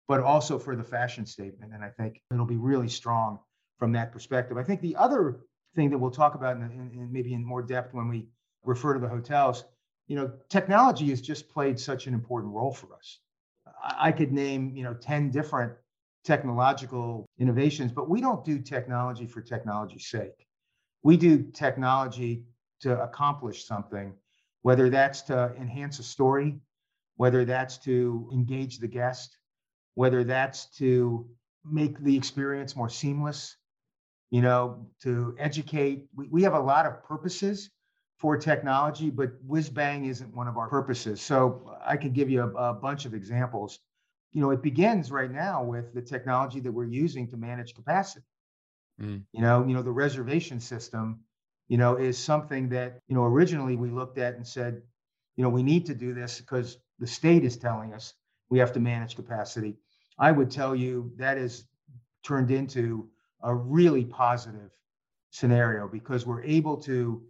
[0.07, 1.73] but also for the fashion statement.
[1.73, 3.39] And I think it'll be really strong
[3.79, 4.57] from that perspective.
[4.57, 5.39] I think the other
[5.75, 8.27] thing that we'll talk about in, in, in maybe in more depth when we
[8.63, 9.63] refer to the hotels,
[10.07, 13.19] you know, technology has just played such an important role for us.
[13.81, 15.73] I, I could name, you know, 10 different
[16.25, 20.45] technological innovations, but we don't do technology for technology's sake.
[21.01, 22.43] We do technology
[22.81, 24.13] to accomplish something,
[24.63, 26.59] whether that's to enhance a story,
[27.15, 29.37] whether that's to engage the guest,
[29.95, 31.29] whether that's to
[31.63, 33.55] make the experience more seamless,
[34.31, 36.05] you know, to educate.
[36.15, 37.69] We, we have a lot of purposes
[38.17, 41.21] for technology, but whiz bang isn't one of our purposes.
[41.21, 43.79] So I could give you a, a bunch of examples
[44.31, 48.25] you know, it begins right now with the technology that we're using to manage capacity.
[49.01, 49.23] Mm.
[49.31, 51.21] You know, you know, the reservation system,
[51.67, 54.81] you know, is something that, you know, originally we looked at and said,
[55.35, 58.13] you know, we need to do this because the state is telling us
[58.49, 59.77] we have to manage capacity.
[60.19, 61.65] I would tell you that is
[62.23, 63.09] turned into
[63.41, 64.71] a really positive
[65.31, 67.21] scenario because we're able to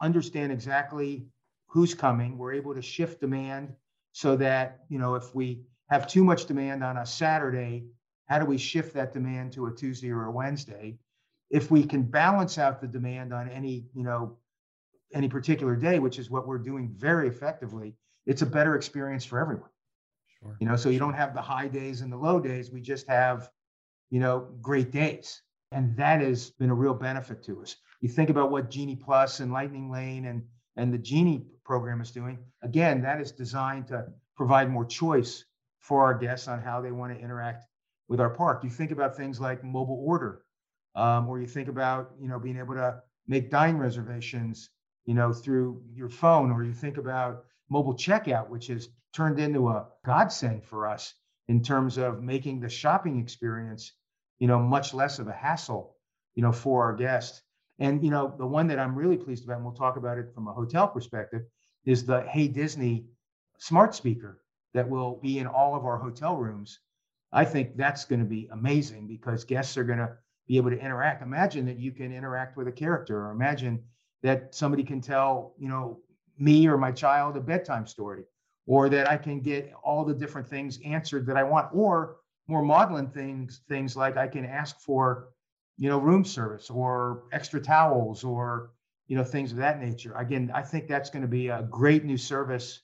[0.00, 1.26] understand exactly
[1.66, 2.38] who's coming.
[2.38, 3.74] We're able to shift demand
[4.12, 7.84] so that, you know, if we have too much demand on a Saturday,
[8.26, 10.98] how do we shift that demand to a Tuesday or a Wednesday?
[11.50, 14.38] If we can balance out the demand on any, you know,
[15.12, 17.94] any particular day, which is what we're doing very effectively,
[18.26, 19.68] it's a better experience for everyone.
[20.40, 20.56] Sure.
[20.60, 22.70] You know, so you don't have the high days and the low days.
[22.70, 23.50] We just have,
[24.10, 25.42] you know, great days.
[25.74, 27.74] And that has been a real benefit to us.
[28.00, 30.44] You think about what Genie Plus and Lightning Lane and
[30.76, 32.38] and the Genie program is doing.
[32.62, 34.06] Again, that is designed to
[34.36, 35.44] provide more choice
[35.80, 37.66] for our guests on how they want to interact
[38.08, 38.62] with our park.
[38.62, 40.42] You think about things like mobile order,
[40.94, 44.70] um, or you think about you know being able to make dine reservations,
[45.06, 49.68] you know, through your phone, or you think about mobile checkout, which has turned into
[49.68, 51.14] a godsend for us
[51.48, 53.92] in terms of making the shopping experience,
[54.38, 55.96] you know, much less of a hassle,
[56.34, 57.42] you know, for our guests.
[57.78, 60.32] And you know, the one that I'm really pleased about, and we'll talk about it
[60.34, 61.42] from a hotel perspective,
[61.84, 63.06] is the Hey Disney
[63.58, 64.40] smart speaker
[64.74, 66.80] that will be in all of our hotel rooms.
[67.32, 70.12] I think that's going to be amazing because guests are going to
[70.46, 71.22] be able to interact.
[71.22, 73.82] Imagine that you can interact with a character, or imagine
[74.22, 76.00] that somebody can tell, you know,
[76.38, 78.24] me or my child a bedtime story,
[78.66, 82.62] or that I can get all the different things answered that I want, or more
[82.62, 85.28] maudlin things, things like I can ask for,
[85.76, 88.70] you know, room service or extra towels or,
[89.06, 90.14] you know, things of that nature.
[90.14, 92.80] Again, I think that's going to be a great new service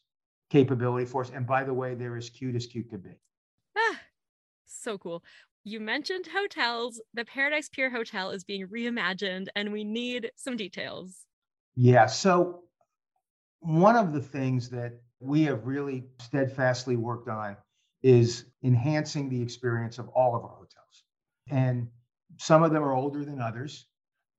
[0.51, 1.31] capability for us.
[1.31, 3.18] And by the way, they're as cute as cute could be.
[3.77, 4.01] Ah,
[4.66, 5.23] so cool.
[5.64, 7.01] You mentioned hotels.
[7.12, 11.27] The Paradise Pier Hotel is being reimagined, and we need some details.
[11.77, 12.07] Yeah.
[12.07, 12.62] So,
[13.61, 17.59] one of the things that we have really steadfastly worked on
[18.03, 21.05] is enhancing the experience of all of our hotels.
[21.51, 21.89] And
[22.39, 23.87] some of them are older than others.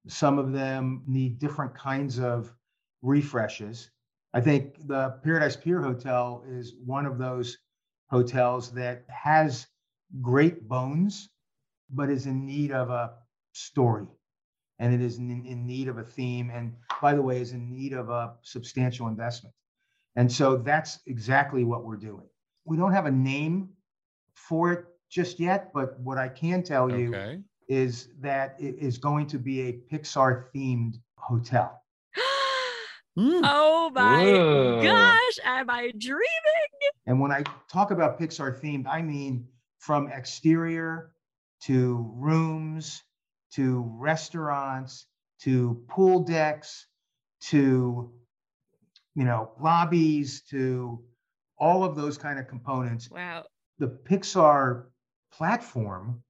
[0.07, 2.53] Some of them need different kinds of
[3.01, 3.91] refreshes.
[4.33, 7.57] I think the Paradise Pier Hotel is one of those
[8.09, 9.67] hotels that has
[10.21, 11.29] great bones,
[11.89, 13.13] but is in need of a
[13.53, 14.07] story.
[14.79, 16.49] And it is in, in need of a theme.
[16.49, 19.53] And by the way, is in need of a substantial investment.
[20.15, 22.27] And so that's exactly what we're doing.
[22.65, 23.69] We don't have a name
[24.33, 27.39] for it just yet, but what I can tell you okay.
[27.67, 31.81] is that it is going to be a Pixar themed hotel.
[33.17, 33.41] Mm.
[33.43, 34.81] Oh my Whoa.
[34.81, 36.21] gosh, am I dreaming?
[37.05, 39.47] And when I talk about Pixar themed, I mean
[39.79, 41.11] from exterior
[41.63, 43.03] to rooms
[43.55, 45.07] to restaurants
[45.41, 46.87] to pool decks
[47.41, 48.11] to
[49.15, 51.03] you know lobbies to
[51.61, 53.09] all of those kind of components.
[53.09, 53.45] Wow.
[53.79, 54.87] The Pixar
[55.31, 56.21] platform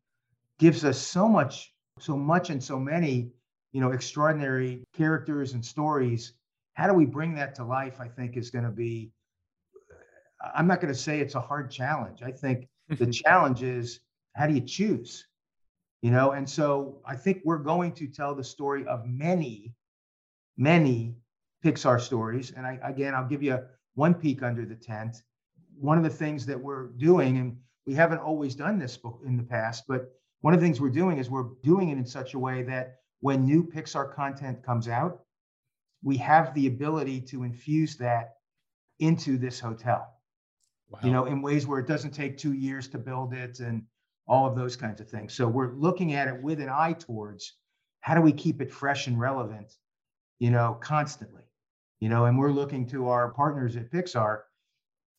[0.60, 3.32] gives us so much so much and so many
[3.72, 6.34] you know extraordinary characters and stories
[6.74, 8.00] how do we bring that to life?
[8.00, 9.12] I think is going to be,
[10.56, 12.22] I'm not going to say it's a hard challenge.
[12.24, 14.00] I think the challenge is
[14.36, 15.28] how do you choose?
[16.02, 19.74] You know, and so I think we're going to tell the story of many,
[20.58, 21.16] many
[21.64, 22.52] Pixar stories.
[22.52, 23.60] And I, again, I'll give you
[23.96, 25.24] one peek under the tent.
[25.78, 29.44] one of the things that we're doing, and we haven't always done this in the
[29.44, 32.40] past, but one of the things we're doing is we're doing it in such a
[32.40, 35.22] way that when new Pixar content comes out,
[36.04, 38.36] we have the ability to infuse that
[39.00, 40.08] into this hotel.
[40.90, 41.00] Wow.
[41.04, 43.84] You know, in ways where it doesn't take two years to build it and
[44.28, 45.34] all of those kinds of things.
[45.34, 47.54] So we're looking at it with an eye towards
[48.02, 49.74] how do we keep it fresh and relevant,
[50.40, 51.44] you know, constantly.
[52.02, 54.42] You know, and we're looking to our partners at Pixar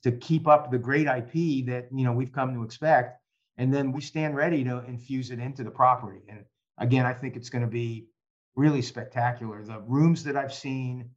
[0.03, 3.21] to keep up the great IP that, you know, we've come to expect.
[3.57, 6.23] And then we stand ready to infuse it into the property.
[6.29, 6.45] And
[6.79, 8.09] again, I think it's going to be
[8.57, 9.63] really spectacular.
[9.63, 11.09] The rooms that I've seen,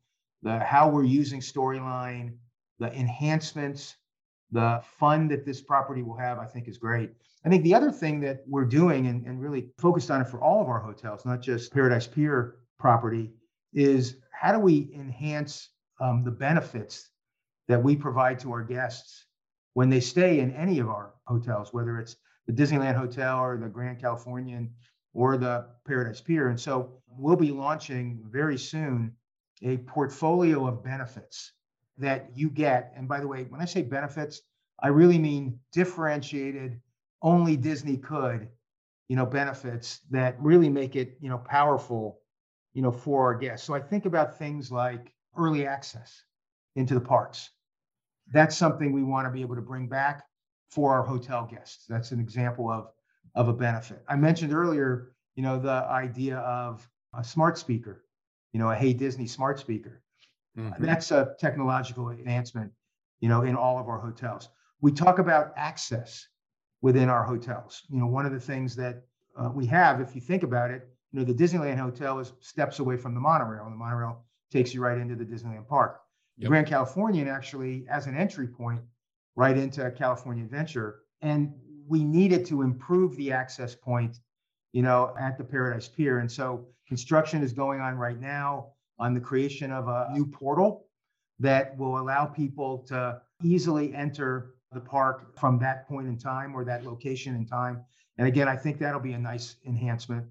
[0.43, 2.35] the how we're using storyline,
[2.77, 3.95] the enhancements,
[4.51, 7.11] the fun that this property will have, I think is great.
[7.43, 10.41] I think the other thing that we're doing and, and really focused on it for
[10.41, 13.31] all of our hotels, not just Paradise Pier property,
[13.75, 15.69] is how do we enhance
[16.01, 17.11] um, the benefits
[17.67, 19.25] that we provide to our guests
[19.73, 22.15] when they stay in any of our hotels, whether it's
[22.47, 24.73] the Disneyland Hotel or the Grand Californian
[25.13, 26.49] or the Paradise Pier.
[26.49, 29.11] And so we'll be launching very soon
[29.61, 31.53] a portfolio of benefits
[31.97, 32.93] that you get.
[32.95, 34.41] And by the way, when I say benefits,
[34.81, 36.79] I really mean differentiated,
[37.21, 38.49] only Disney could,
[39.07, 42.19] you know, benefits that really make it, you know, powerful,
[42.75, 43.65] you know, for our guests.
[43.65, 46.23] So I think about things like early access
[46.75, 47.49] into the parks.
[48.31, 50.25] That's something we want to be able to bring back
[50.69, 51.85] for our hotel guests.
[51.87, 52.91] That's an example of
[53.33, 54.03] of a benefit.
[54.07, 58.05] I mentioned earlier, you know, the idea of a smart speaker,
[58.53, 60.01] you know, a Hey Disney smart speaker.
[60.57, 60.83] Mm-hmm.
[60.83, 62.71] That's a technological advancement,
[63.19, 64.49] you know, in all of our hotels.
[64.81, 66.27] We talk about access
[66.81, 67.83] within our hotels.
[67.89, 69.03] You know, one of the things that
[69.37, 72.79] uh, we have, if you think about it, you know, the Disneyland Hotel is steps
[72.79, 76.01] away from the monorail, and the monorail takes you right into the Disneyland Park.
[76.37, 76.49] Yep.
[76.49, 78.81] Grand Californian actually as an entry point
[79.35, 81.53] right into California Adventure, and
[81.87, 84.19] we needed to improve the access point,
[84.73, 89.13] you know, at the Paradise Pier, and so construction is going on right now on
[89.13, 90.87] the creation of a new portal
[91.39, 96.63] that will allow people to easily enter the park from that point in time or
[96.65, 97.83] that location in time.
[98.17, 100.25] And again, I think that'll be a nice enhancement.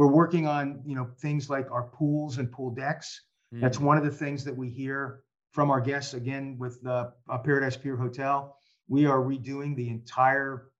[0.00, 3.20] We're working on, you know, things like our pools and pool decks.
[3.54, 3.60] Mm.
[3.60, 5.20] That's one of the things that we hear
[5.52, 8.56] from our guests again with the uh, Paradise Pier Hotel.
[8.88, 10.70] We are redoing the entire,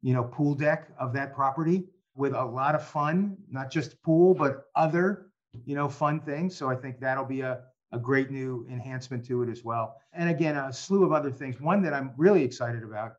[0.00, 4.32] you know, pool deck of that property with a lot of fun, not just pool,
[4.32, 5.30] but other
[5.64, 6.56] you know, fun things.
[6.56, 7.60] So I think that'll be a,
[7.92, 9.96] a great new enhancement to it as well.
[10.12, 11.60] And again, a slew of other things.
[11.60, 13.12] One that I'm really excited about,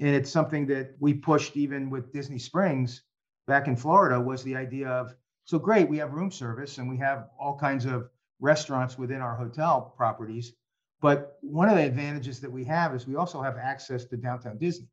[0.00, 3.02] and it's something that we pushed even with Disney Springs
[3.50, 5.12] back in Florida, was the idea of
[5.44, 8.08] so great, we have room service and we have all kinds of
[8.38, 10.52] restaurants within our hotel properties.
[11.00, 14.56] But one of the advantages that we have is we also have access to downtown
[14.56, 14.86] Disney.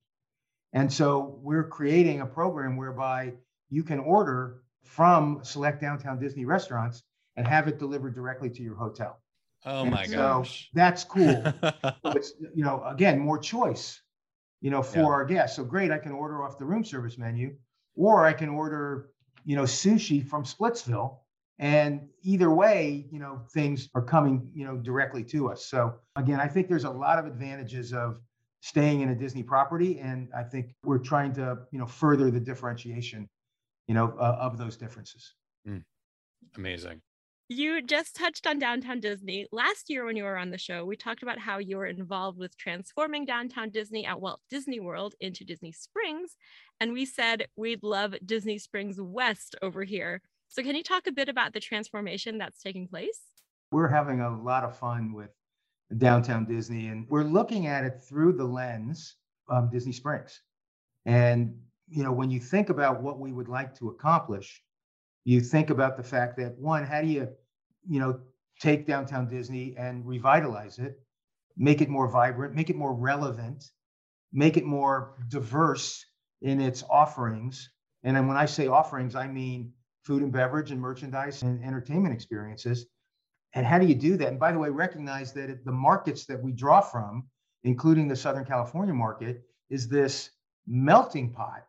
[0.73, 3.33] And so we're creating a program whereby
[3.69, 7.03] you can order from select downtown Disney restaurants
[7.35, 9.19] and have it delivered directly to your hotel.
[9.67, 10.69] Oh my so gosh.
[10.73, 11.43] That's cool.
[12.05, 14.01] it's you know, again, more choice,
[14.61, 15.05] you know, for yeah.
[15.05, 15.57] our guests.
[15.57, 17.55] So great, I can order off the room service menu,
[17.97, 19.09] or I can order,
[19.43, 21.17] you know, sushi from Splitsville.
[21.59, 25.65] And either way, you know, things are coming, you know, directly to us.
[25.65, 28.21] So again, I think there's a lot of advantages of
[28.61, 29.99] staying in a Disney property.
[29.99, 33.27] And I think we're trying to, you know, further the differentiation
[33.87, 35.33] you know, uh, of those differences.
[35.67, 35.83] Mm.
[36.55, 37.01] Amazing.
[37.49, 39.47] You just touched on downtown Disney.
[39.53, 42.37] Last year, when you were on the show, we talked about how you were involved
[42.37, 46.35] with transforming downtown Disney at Walt Disney World into Disney Springs.
[46.81, 50.21] And we said we'd love Disney Springs West over here.
[50.49, 53.21] So, can you talk a bit about the transformation that's taking place?
[53.71, 55.29] We're having a lot of fun with
[55.97, 59.15] downtown Disney, and we're looking at it through the lens
[59.47, 60.41] of Disney Springs.
[61.05, 61.55] And
[61.87, 64.61] you know, when you think about what we would like to accomplish,
[65.27, 67.27] you think about the fact that one, how do you,
[67.89, 68.17] you know,
[68.61, 71.01] take downtown Disney and revitalize it,
[71.57, 73.65] make it more vibrant, make it more relevant,
[74.31, 76.05] make it more diverse
[76.41, 77.69] in its offerings.
[78.03, 79.73] And then when I say offerings, I mean
[80.05, 82.85] food and beverage and merchandise and entertainment experiences.
[83.53, 84.29] And how do you do that?
[84.29, 87.27] And by the way, recognize that the markets that we draw from,
[87.65, 90.29] including the Southern California market, is this
[90.65, 91.65] melting pot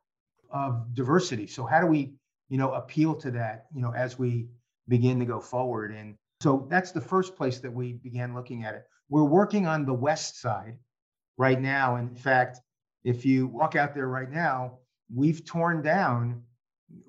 [0.52, 1.48] of diversity.
[1.48, 2.12] So how do we,
[2.48, 4.48] you know, appeal to that, you know, as we
[4.88, 5.92] begin to go forward?
[5.92, 8.84] And so that's the first place that we began looking at it.
[9.08, 10.76] We're working on the west side
[11.36, 11.96] right now.
[11.96, 12.60] In fact,
[13.04, 14.78] if you walk out there right now,
[15.14, 16.42] we've torn down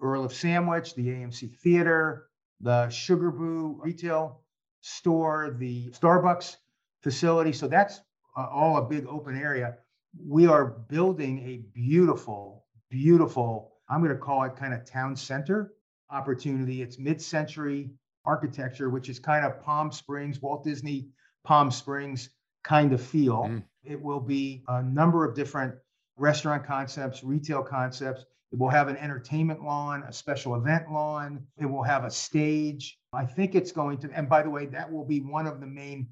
[0.01, 2.29] Earl of Sandwich, the AMC Theater,
[2.61, 4.41] the Sugarboo retail
[4.81, 6.57] store, the Starbucks
[7.01, 7.53] facility.
[7.53, 8.01] So that's
[8.37, 9.77] uh, all a big open area.
[10.25, 15.73] we are building a beautiful, beautiful, I'm going to call it kind of town center
[16.09, 16.81] opportunity.
[16.81, 17.89] It's mid century
[18.25, 21.07] architecture, which is kind of Palm Springs, Walt Disney
[21.43, 22.29] Palm Springs
[22.63, 23.43] kind of feel.
[23.43, 23.63] Mm.
[23.83, 25.73] It will be a number of different
[26.17, 28.25] restaurant concepts, retail concepts.
[28.51, 31.45] It will have an entertainment lawn, a special event lawn.
[31.57, 32.97] It will have a stage.
[33.13, 35.67] I think it's going to, and by the way, that will be one of the
[35.67, 36.07] main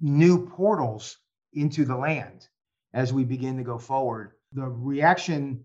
[0.00, 1.18] new portals
[1.52, 2.48] into the land
[2.94, 4.32] as we begin to go forward.
[4.52, 5.64] The reaction,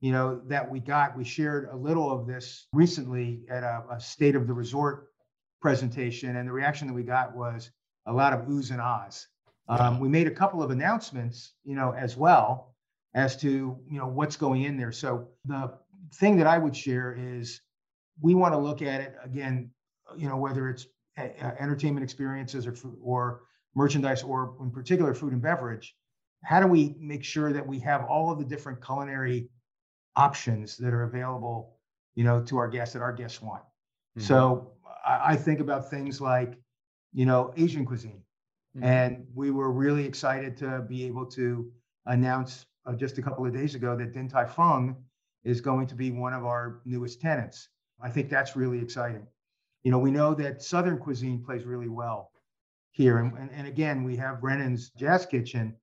[0.00, 4.00] you know, that we got, we shared a little of this recently at a, a
[4.00, 5.08] state of the resort
[5.60, 7.70] presentation, and the reaction that we got was
[8.06, 9.26] a lot of oohs and ahs.
[9.68, 12.74] Um, we made a couple of announcements, you know, as well
[13.14, 14.92] as to you know what's going in there.
[14.92, 15.74] So the
[16.14, 17.60] thing that I would share is
[18.20, 19.70] we want to look at it again,
[20.16, 20.86] you know, whether it's
[21.16, 23.40] entertainment experiences or or
[23.74, 25.94] merchandise or in particular food and beverage.
[26.44, 29.48] How do we make sure that we have all of the different culinary
[30.16, 31.76] options that are available,
[32.14, 33.62] you know, to our guests that our guests want?
[33.62, 34.22] Mm-hmm.
[34.22, 34.72] So
[35.06, 36.54] I, I think about things like,
[37.12, 38.22] you know, Asian cuisine.
[38.76, 38.84] Mm-hmm.
[38.84, 41.70] And we were really excited to be able to
[42.06, 44.96] announce uh, just a couple of days ago that Din Tai Fung
[45.44, 47.68] is going to be one of our newest tenants.
[48.00, 49.26] I think that's really exciting.
[49.82, 52.32] You know, we know that Southern cuisine plays really well
[52.90, 53.18] here.
[53.18, 55.74] And, and, and again, we have Brennan's Jazz Kitchen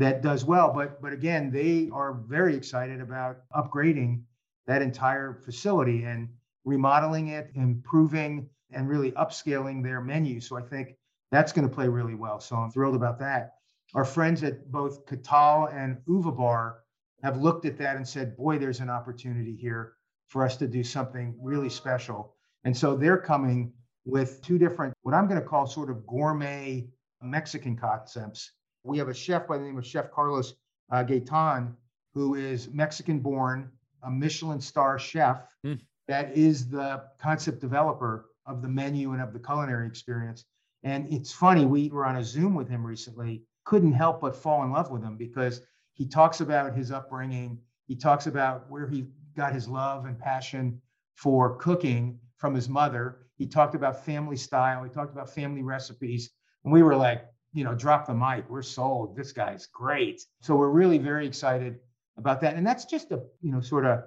[0.00, 4.22] that does well, but but again, they are very excited about upgrading
[4.66, 6.28] that entire facility and
[6.64, 10.40] remodeling it, improving and really upscaling their menu.
[10.40, 10.96] So I think
[11.30, 12.40] that's going to play really well.
[12.40, 13.54] So I'm thrilled about that
[13.94, 16.78] our friends at both Catal and Uva Bar
[17.22, 19.94] have looked at that and said, boy, there's an opportunity here
[20.28, 22.34] for us to do something really special.
[22.64, 23.72] And so they're coming
[24.04, 26.88] with two different, what I'm going to call sort of gourmet
[27.20, 28.52] Mexican concepts.
[28.84, 30.54] We have a chef by the name of Chef Carlos
[30.90, 31.74] uh, Gaytán,
[32.14, 33.70] who is Mexican born,
[34.02, 35.78] a Michelin star chef mm.
[36.08, 40.44] that is the concept developer of the menu and of the culinary experience.
[40.82, 44.64] And it's funny, we were on a Zoom with him recently couldn't help but fall
[44.64, 45.60] in love with him because
[45.94, 47.58] he talks about his upbringing.
[47.86, 49.06] He talks about where he
[49.36, 50.80] got his love and passion
[51.14, 53.18] for cooking from his mother.
[53.36, 54.82] He talked about family style.
[54.82, 56.30] He talked about family recipes.
[56.64, 58.48] And we were like, you know, drop the mic.
[58.48, 59.16] We're sold.
[59.16, 60.22] This guy's great.
[60.40, 61.80] So we're really very excited
[62.16, 62.56] about that.
[62.56, 64.04] And that's just a, you know, sort of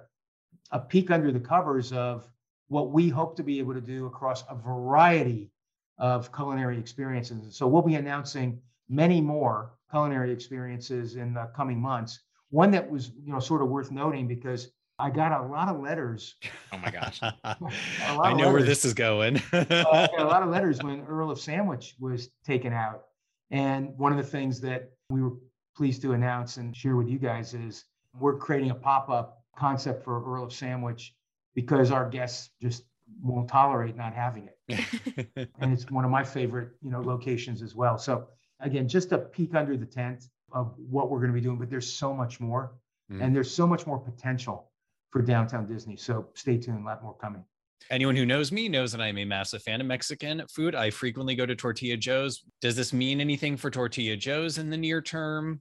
[0.70, 2.28] a peek under the covers of
[2.68, 5.50] what we hope to be able to do across a variety
[5.98, 7.56] of culinary experiences.
[7.56, 12.20] So we'll be announcing many more culinary experiences in the coming months.
[12.50, 15.80] One that was, you know, sort of worth noting because I got a lot of
[15.80, 16.36] letters.
[16.72, 17.20] Oh my gosh.
[17.44, 19.42] I know where this is going.
[19.52, 23.02] uh, a lot of letters when Earl of Sandwich was taken out.
[23.50, 25.34] And one of the things that we were
[25.76, 27.84] pleased to announce and share with you guys is
[28.18, 31.14] we're creating a pop-up concept for Earl of Sandwich
[31.54, 32.84] because our guests just
[33.22, 35.48] won't tolerate not having it.
[35.60, 37.98] and it's one of my favorite, you know, locations as well.
[37.98, 38.28] So
[38.60, 41.68] again, just a peek under the tent of what we're going to be doing, but
[41.70, 42.72] there's so much more.
[43.10, 43.22] Mm.
[43.22, 44.70] And there's so much more potential
[45.10, 45.96] for downtown Disney.
[45.96, 47.44] So stay tuned, a lot more coming.
[47.90, 50.74] Anyone who knows me knows that I'm a massive fan of Mexican food.
[50.74, 52.42] I frequently go to Tortilla Joe's.
[52.60, 55.60] Does this mean anything for Tortilla Joe's in the near term?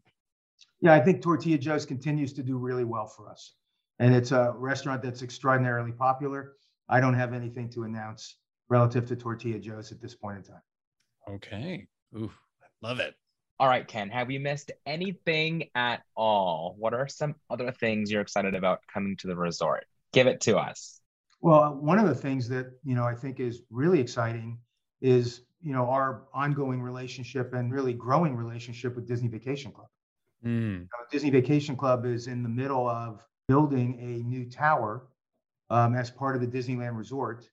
[0.81, 3.55] Yeah, I think Tortilla Joe's continues to do really well for us.
[3.99, 6.53] And it's a restaurant that's extraordinarily popular.
[6.89, 8.37] I don't have anything to announce
[8.69, 10.61] relative to Tortilla Joe's at this point in time.
[11.29, 11.87] Okay.
[12.15, 12.31] Ooh,
[12.81, 13.15] Love it.
[13.59, 16.75] All right, Ken, have we missed anything at all?
[16.77, 19.85] What are some other things you're excited about coming to the resort?
[20.11, 20.99] Give it to us.
[21.43, 24.57] Well, one of the things that, you know, I think is really exciting
[25.01, 29.89] is, you know, our ongoing relationship and really growing relationship with Disney Vacation Club.
[30.45, 30.71] Mm.
[30.71, 35.07] You know, Disney Vacation Club is in the middle of building a new tower
[35.69, 37.49] um, as part of the Disneyland Resort.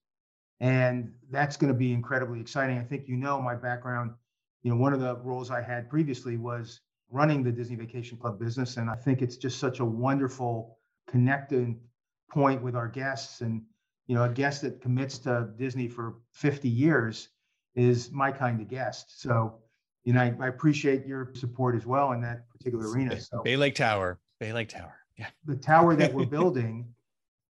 [0.60, 2.78] And that's going to be incredibly exciting.
[2.78, 4.12] I think you know my background
[4.62, 6.80] you know, one of the roles I had previously was
[7.10, 8.76] running the Disney Vacation Club business.
[8.76, 10.78] And I think it's just such a wonderful
[11.08, 11.80] connecting
[12.30, 13.40] point with our guests.
[13.40, 13.62] And,
[14.10, 17.28] you know, a guest that commits to Disney for 50 years
[17.76, 19.22] is my kind of guest.
[19.22, 19.54] So,
[20.02, 23.20] you know, I, I appreciate your support as well in that particular arena.
[23.20, 24.96] So Bay Lake Tower, Bay Lake Tower.
[25.16, 25.28] Yeah.
[25.44, 26.92] The tower that we're building,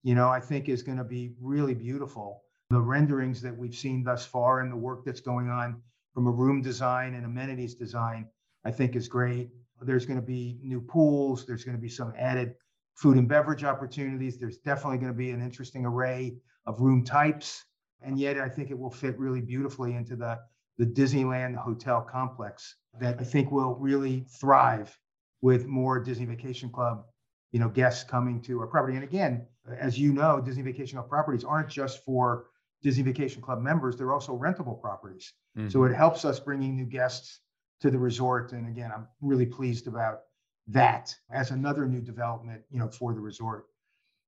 [0.03, 2.43] you know, I think is going to be really beautiful.
[2.71, 5.81] The renderings that we've seen thus far and the work that's going on
[6.13, 8.27] from a room design and amenities design,
[8.65, 9.51] I think is great.
[9.81, 11.47] There's going to be new pools.
[11.47, 12.57] There's going to be some added
[12.99, 14.39] food and beverage opportunities.
[14.39, 16.37] There's definitely going to be an interesting array
[16.67, 17.65] of room types.
[18.03, 20.39] And yet, I think it will fit really beautifully into the,
[20.79, 24.97] the Disneyland hotel complex that I think will really thrive
[25.43, 27.05] with more Disney Vacation Club,
[27.53, 28.97] you know, guests coming to our property.
[28.97, 29.47] And again,
[29.79, 32.47] as you know, Disney Vacation Club properties aren't just for
[32.83, 35.33] Disney Vacation Club members; they're also rentable properties.
[35.57, 35.69] Mm-hmm.
[35.69, 37.41] So it helps us bringing new guests
[37.81, 38.53] to the resort.
[38.53, 40.21] And again, I'm really pleased about
[40.69, 43.67] that as another new development, you know, for the resort.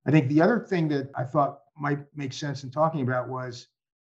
[0.06, 3.68] I think the other thing that I thought might make sense in talking about was,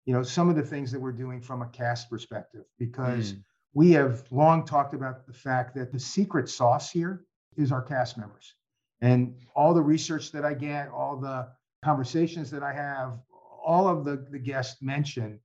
[0.05, 3.43] you know, some of the things that we're doing from a cast perspective, because mm.
[3.73, 7.25] we have long talked about the fact that the secret sauce here
[7.57, 8.55] is our cast members.
[9.01, 11.49] And all the research that I get, all the
[11.83, 13.19] conversations that I have,
[13.65, 15.39] all of the, the guests mention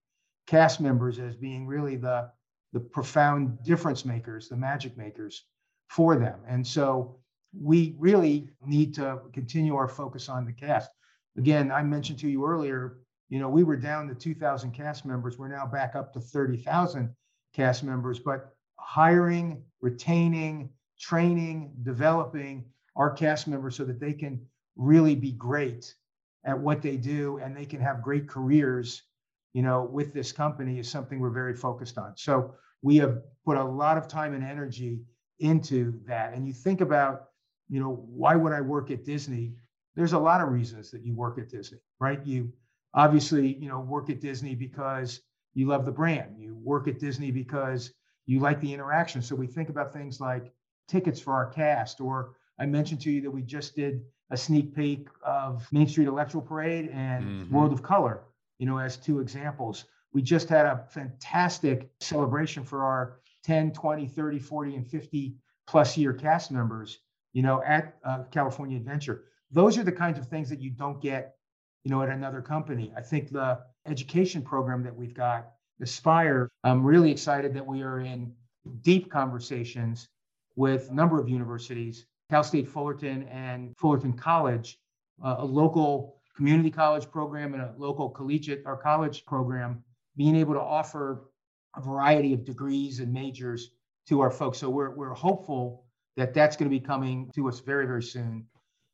[0.47, 2.31] cast members as being really the,
[2.75, 5.47] the profound difference makers, the magic makers
[5.89, 6.41] for them.
[6.47, 7.17] And so
[7.59, 10.91] we really need to continue our focus on the cast.
[11.39, 15.39] Again, I mentioned to you earlier, you know, we were down to 2,000 cast members.
[15.39, 17.15] We're now back up to 30,000
[17.55, 22.65] cast members, but hiring, retaining, training, developing
[22.95, 24.41] our cast members so that they can
[24.77, 25.95] really be great
[26.45, 29.03] at what they do and they can have great careers,
[29.53, 32.13] you know, with this company is something we're very focused on.
[32.17, 35.01] So we have put a lot of time and energy
[35.39, 36.35] into that.
[36.35, 37.29] And you think about,
[37.69, 39.55] you know, why would I work at Disney?
[39.95, 42.25] There's a lot of reasons that you work at Disney, right?
[42.25, 42.53] You
[42.95, 45.21] obviously, you know, work at Disney because
[45.55, 46.37] you love the brand.
[46.39, 47.93] You work at Disney because
[48.27, 49.23] you like the interaction.
[49.23, 50.53] So we think about things like
[50.89, 54.75] tickets for our cast, or I mentioned to you that we just did a sneak
[54.75, 57.55] peek of Main Street Electrical Parade and mm-hmm.
[57.55, 58.23] World of Color,
[58.59, 59.85] you know, as two examples.
[60.13, 65.37] We just had a fantastic celebration for our 10, 20, 30, 40, and 50
[65.67, 66.99] plus year cast members,
[67.33, 69.25] you know, at uh, California Adventure.
[69.53, 71.37] Those are the kinds of things that you don't get,
[71.85, 72.93] you know, at another company.
[72.97, 78.01] I think the education program that we've got, Aspire, I'm really excited that we are
[78.01, 78.33] in
[78.83, 80.09] deep conversations
[80.57, 84.79] with a number of universities, Cal State Fullerton and Fullerton College,
[85.25, 89.85] uh, a local community college program and a local collegiate or college program,
[90.17, 91.31] being able to offer
[91.77, 93.71] a variety of degrees and majors
[94.09, 94.59] to our folks.
[94.59, 95.85] So we're, we're hopeful
[96.17, 98.47] that that's going to be coming to us very, very soon.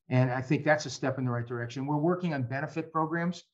[0.09, 1.87] And I think that's a step in the right direction.
[1.87, 3.45] We're working on benefit programs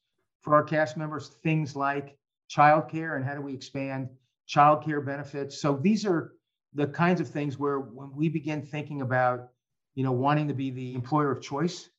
[0.40, 2.16] for our cast members, things like
[2.50, 4.08] childcare and how do we expand
[4.48, 5.60] childcare benefits.
[5.60, 6.32] So these are
[6.74, 9.48] the kinds of things where when we begin thinking about,
[9.94, 11.90] you know, wanting to be the employer of choice,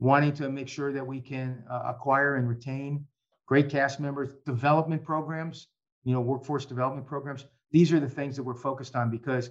[0.00, 3.06] wanting to make sure that we can uh, acquire and retain
[3.46, 5.68] great cast members, development programs,
[6.04, 7.46] you know, workforce development programs.
[7.70, 9.50] These are the things that we're focused on because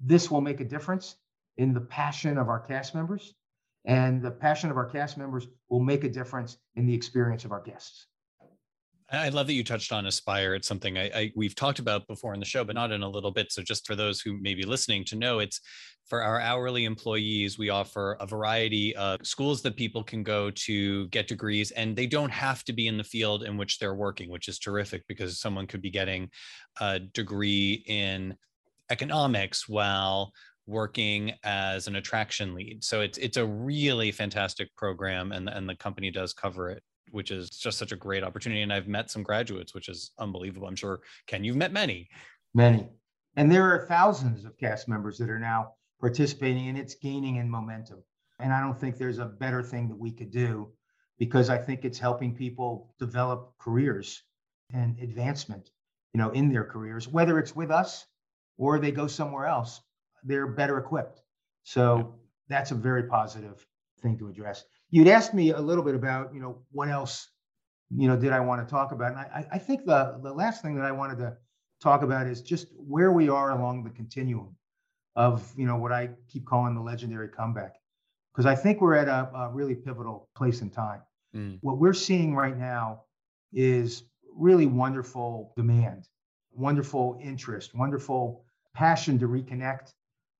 [0.00, 1.16] this will make a difference
[1.56, 3.34] in the passion of our cast members.
[3.84, 7.52] And the passion of our cast members will make a difference in the experience of
[7.52, 8.06] our guests.
[9.12, 10.54] I love that you touched on Aspire.
[10.54, 13.08] It's something I, I, we've talked about before in the show, but not in a
[13.08, 13.50] little bit.
[13.50, 15.60] So just for those who may be listening to know, it's
[16.06, 17.58] for our hourly employees.
[17.58, 22.06] We offer a variety of schools that people can go to get degrees, and they
[22.06, 25.40] don't have to be in the field in which they're working, which is terrific because
[25.40, 26.30] someone could be getting
[26.80, 28.36] a degree in
[28.90, 30.32] economics while
[30.66, 32.84] working as an attraction lead.
[32.84, 37.30] So it's it's a really fantastic program, and and the company does cover it which
[37.30, 38.62] is just such a great opportunity.
[38.62, 40.66] And I've met some graduates, which is unbelievable.
[40.66, 42.08] I'm sure, Ken, you've met many.
[42.54, 42.88] Many.
[43.36, 47.48] And there are thousands of cast members that are now participating, and it's gaining in
[47.48, 48.02] momentum.
[48.38, 50.72] And I don't think there's a better thing that we could do
[51.18, 54.22] because I think it's helping people develop careers
[54.72, 55.70] and advancement,
[56.14, 58.06] you know, in their careers, whether it's with us
[58.56, 59.80] or they go somewhere else,
[60.24, 61.20] they're better equipped.
[61.64, 62.14] So
[62.48, 63.64] that's a very positive
[64.00, 67.28] thing to address you'd asked me a little bit about, you know, what else,
[67.90, 69.12] you know, did I want to talk about?
[69.12, 71.36] And I, I think the the last thing that I wanted to
[71.80, 74.54] talk about is just where we are along the continuum
[75.16, 77.76] of, you know, what I keep calling the legendary comeback,
[78.32, 81.02] because I think we're at a, a, really pivotal place in time.
[81.34, 81.58] Mm.
[81.62, 83.02] What we're seeing right now
[83.52, 86.06] is really wonderful demand,
[86.52, 89.92] wonderful interest, wonderful passion to reconnect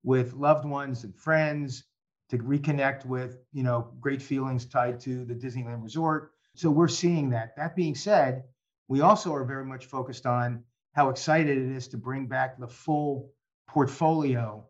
[0.04, 1.84] with loved ones and friends
[2.30, 6.32] to reconnect with, you know, great feelings tied to the Disneyland Resort.
[6.54, 7.56] So we're seeing that.
[7.56, 8.44] That being said,
[8.88, 10.62] we also are very much focused on
[10.94, 13.30] how excited it is to bring back the full
[13.68, 14.64] portfolio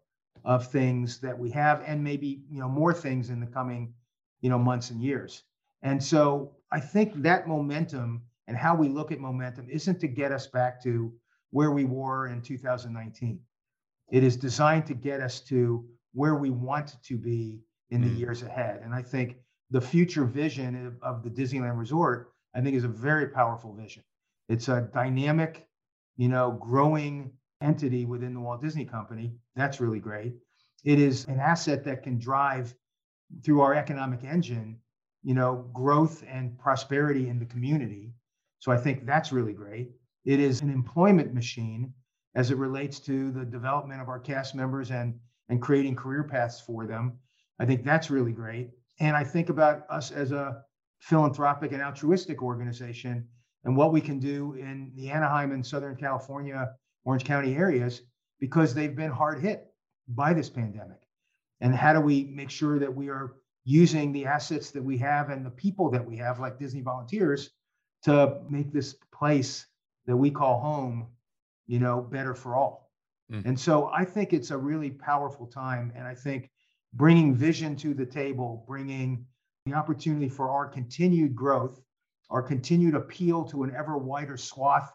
[0.45, 3.93] of things that we have and maybe, you know, more things in the coming,
[4.41, 5.43] you know, months and years.
[5.83, 10.33] And so I think that momentum and how we look at momentum isn't to get
[10.33, 11.13] us back to
[11.51, 13.39] where we were in 2019.
[14.11, 18.19] It is designed to get us to where we want to be in the mm.
[18.19, 18.81] years ahead.
[18.83, 19.37] And I think
[19.71, 24.03] the future vision of, of, the Disneyland Resort, I think, is a very powerful vision.
[24.49, 25.67] It's a dynamic,
[26.17, 29.33] you know, growing entity within the Walt Disney Company.
[29.55, 30.35] That's really great.
[30.85, 32.75] it is an asset that can drive
[33.45, 34.79] through our economic engine,
[35.23, 38.13] you know, growth and prosperity in the community.
[38.59, 39.91] So I think that's really great.
[40.25, 41.93] It is an employment machine
[42.35, 45.19] as it relates to the development of our cast members and
[45.51, 47.19] and creating career paths for them.
[47.59, 48.71] I think that's really great.
[49.01, 50.63] And I think about us as a
[51.01, 53.27] philanthropic and altruistic organization
[53.65, 56.71] and what we can do in the Anaheim and Southern California,
[57.05, 58.03] Orange County areas
[58.39, 59.67] because they've been hard hit
[60.09, 61.01] by this pandemic.
[61.61, 63.35] And how do we make sure that we are
[63.65, 67.51] using the assets that we have and the people that we have, like Disney volunteers,
[68.05, 69.67] to make this place
[70.07, 71.07] that we call home,
[71.67, 72.90] you know, better for all.
[73.31, 73.45] Mm.
[73.47, 75.93] And so I think it's a really powerful time.
[75.95, 76.51] And I think
[76.95, 79.27] bringing vision to the table, bringing
[79.67, 81.81] the opportunity for our continued growth,
[82.31, 84.93] our continued appeal to an ever wider swath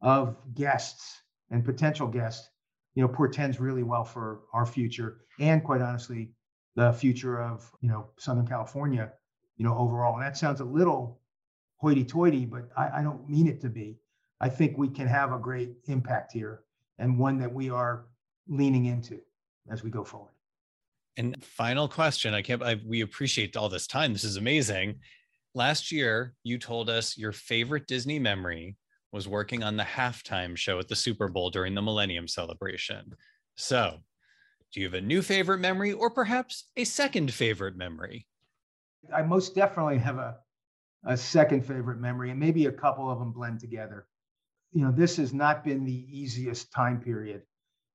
[0.00, 2.48] of guests and potential guests,
[2.94, 6.30] you know, portends really well for our future and quite honestly,
[6.74, 9.12] the future of, you know, Southern California,
[9.56, 10.14] you know, overall.
[10.14, 11.20] And that sounds a little
[11.76, 13.98] hoity-toity, but I, I don't mean it to be.
[14.40, 16.62] I think we can have a great impact here
[16.98, 18.06] and one that we are
[18.48, 19.20] leaning into
[19.70, 20.32] as we go forward.
[21.16, 24.12] And final question, I can't I, we appreciate all this time.
[24.12, 25.00] This is amazing.
[25.54, 28.76] Last year, you told us your favorite Disney memory
[29.12, 33.12] was working on the halftime show at the Super Bowl during the Millennium Celebration.
[33.56, 33.98] So,
[34.72, 38.26] do you have a new favorite memory or perhaps a second favorite memory?
[39.14, 40.38] I most definitely have a,
[41.04, 44.06] a second favorite memory, and maybe a couple of them blend together.
[44.72, 47.42] You know, this has not been the easiest time period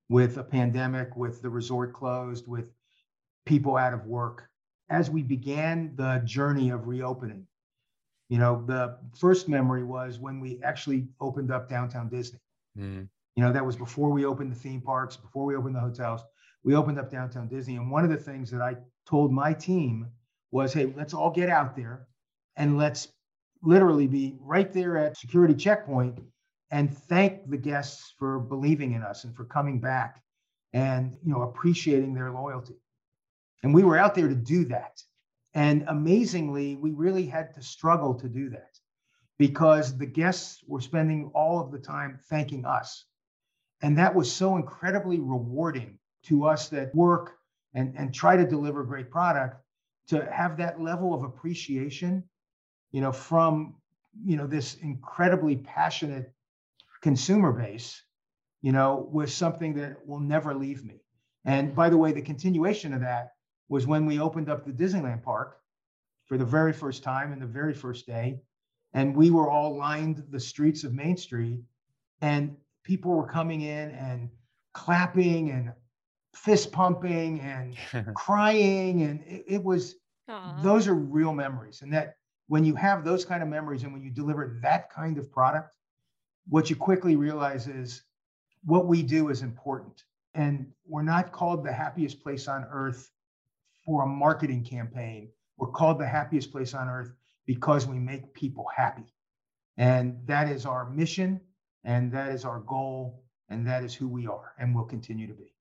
[0.09, 2.71] with a pandemic, with the resort closed, with
[3.45, 4.49] people out of work.
[4.89, 7.45] As we began the journey of reopening,
[8.29, 12.39] you know, the first memory was when we actually opened up downtown Disney.
[12.77, 13.07] Mm.
[13.35, 16.21] You know, that was before we opened the theme parks, before we opened the hotels.
[16.63, 17.75] We opened up downtown Disney.
[17.75, 18.75] And one of the things that I
[19.07, 20.07] told my team
[20.51, 22.07] was, hey, let's all get out there
[22.55, 23.09] and let's
[23.61, 26.19] literally be right there at security checkpoint
[26.71, 30.21] and thank the guests for believing in us and for coming back
[30.73, 32.75] and you know appreciating their loyalty
[33.63, 35.01] and we were out there to do that
[35.57, 38.77] and amazingly, we really had to struggle to do that
[39.39, 43.05] because the guests were spending all of the time thanking us.
[43.81, 47.39] And that was so incredibly rewarding to us that work
[47.73, 49.59] and, and try to deliver great product
[50.09, 52.23] to have that level of appreciation,
[52.91, 53.73] you know, from,
[54.23, 56.31] you know, this incredibly passionate
[57.01, 58.01] consumer base,
[58.61, 61.01] you know, was something that will never leave me.
[61.45, 63.31] And by the way, the continuation of that
[63.69, 65.57] was when we opened up the Disneyland park
[66.25, 68.39] for the very first time and the very first day.
[68.93, 71.61] And we were all lined the streets of Main Street,
[72.21, 74.29] and people were coming in and
[74.73, 75.73] clapping and
[76.33, 77.75] fist pumping and
[78.15, 79.03] crying.
[79.03, 79.95] And it, it was,
[80.29, 80.63] Aww.
[80.63, 81.81] those are real memories.
[81.81, 82.15] And that
[82.47, 85.69] when you have those kind of memories and when you deliver that kind of product,
[86.49, 88.03] what you quickly realize is
[88.63, 90.03] what we do is important.
[90.33, 93.11] And we're not called the happiest place on earth
[93.85, 95.29] for a marketing campaign.
[95.57, 97.13] We're called the happiest place on earth
[97.45, 99.13] because we make people happy.
[99.77, 101.39] And that is our mission,
[101.83, 105.33] and that is our goal, and that is who we are, and will continue to
[105.33, 105.53] be.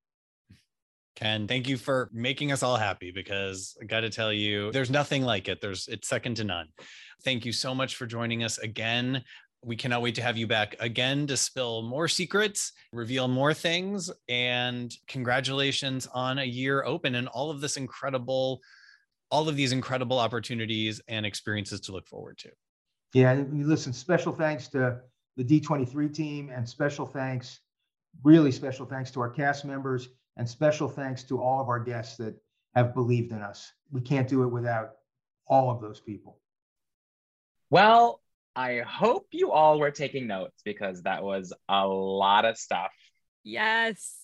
[1.15, 4.91] Ken, thank you for making us all happy because I got to tell you, there's
[4.91, 5.63] nothing like it.
[5.63, 6.69] There's it's second to none.
[7.25, 9.25] Thank you so much for joining us again
[9.63, 14.11] we cannot wait to have you back again to spill more secrets, reveal more things,
[14.29, 18.61] and congratulations on a year open and all of this incredible,
[19.31, 22.51] all of these incredible opportunities and experiences to look forward to.
[23.13, 25.01] Yeah, listen, special thanks to
[25.37, 27.61] the D23 team and special thanks,
[28.23, 32.17] really special thanks to our cast members and special thanks to all of our guests
[32.19, 32.35] that
[32.75, 33.73] have believed in us.
[33.91, 34.93] We can't do it without
[35.47, 36.39] all of those people.
[37.71, 38.21] Well,
[38.57, 42.91] I hope you all were taking notes because that was a lot of stuff.
[43.45, 44.15] Yes.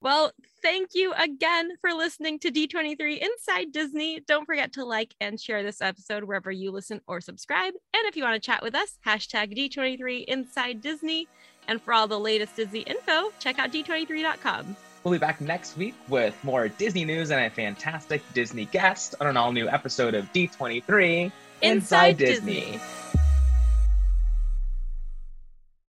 [0.00, 0.30] Well,
[0.62, 4.20] thank you again for listening to D23 Inside Disney.
[4.20, 7.74] Don't forget to like and share this episode wherever you listen or subscribe.
[7.94, 11.26] And if you want to chat with us, hashtag D23 Inside Disney.
[11.66, 14.76] And for all the latest Disney info, check out D23.com.
[15.02, 19.26] We'll be back next week with more Disney news and a fantastic Disney guest on
[19.26, 21.32] an all new episode of D23
[21.62, 22.60] Inside, Inside Disney.
[22.60, 22.80] Disney.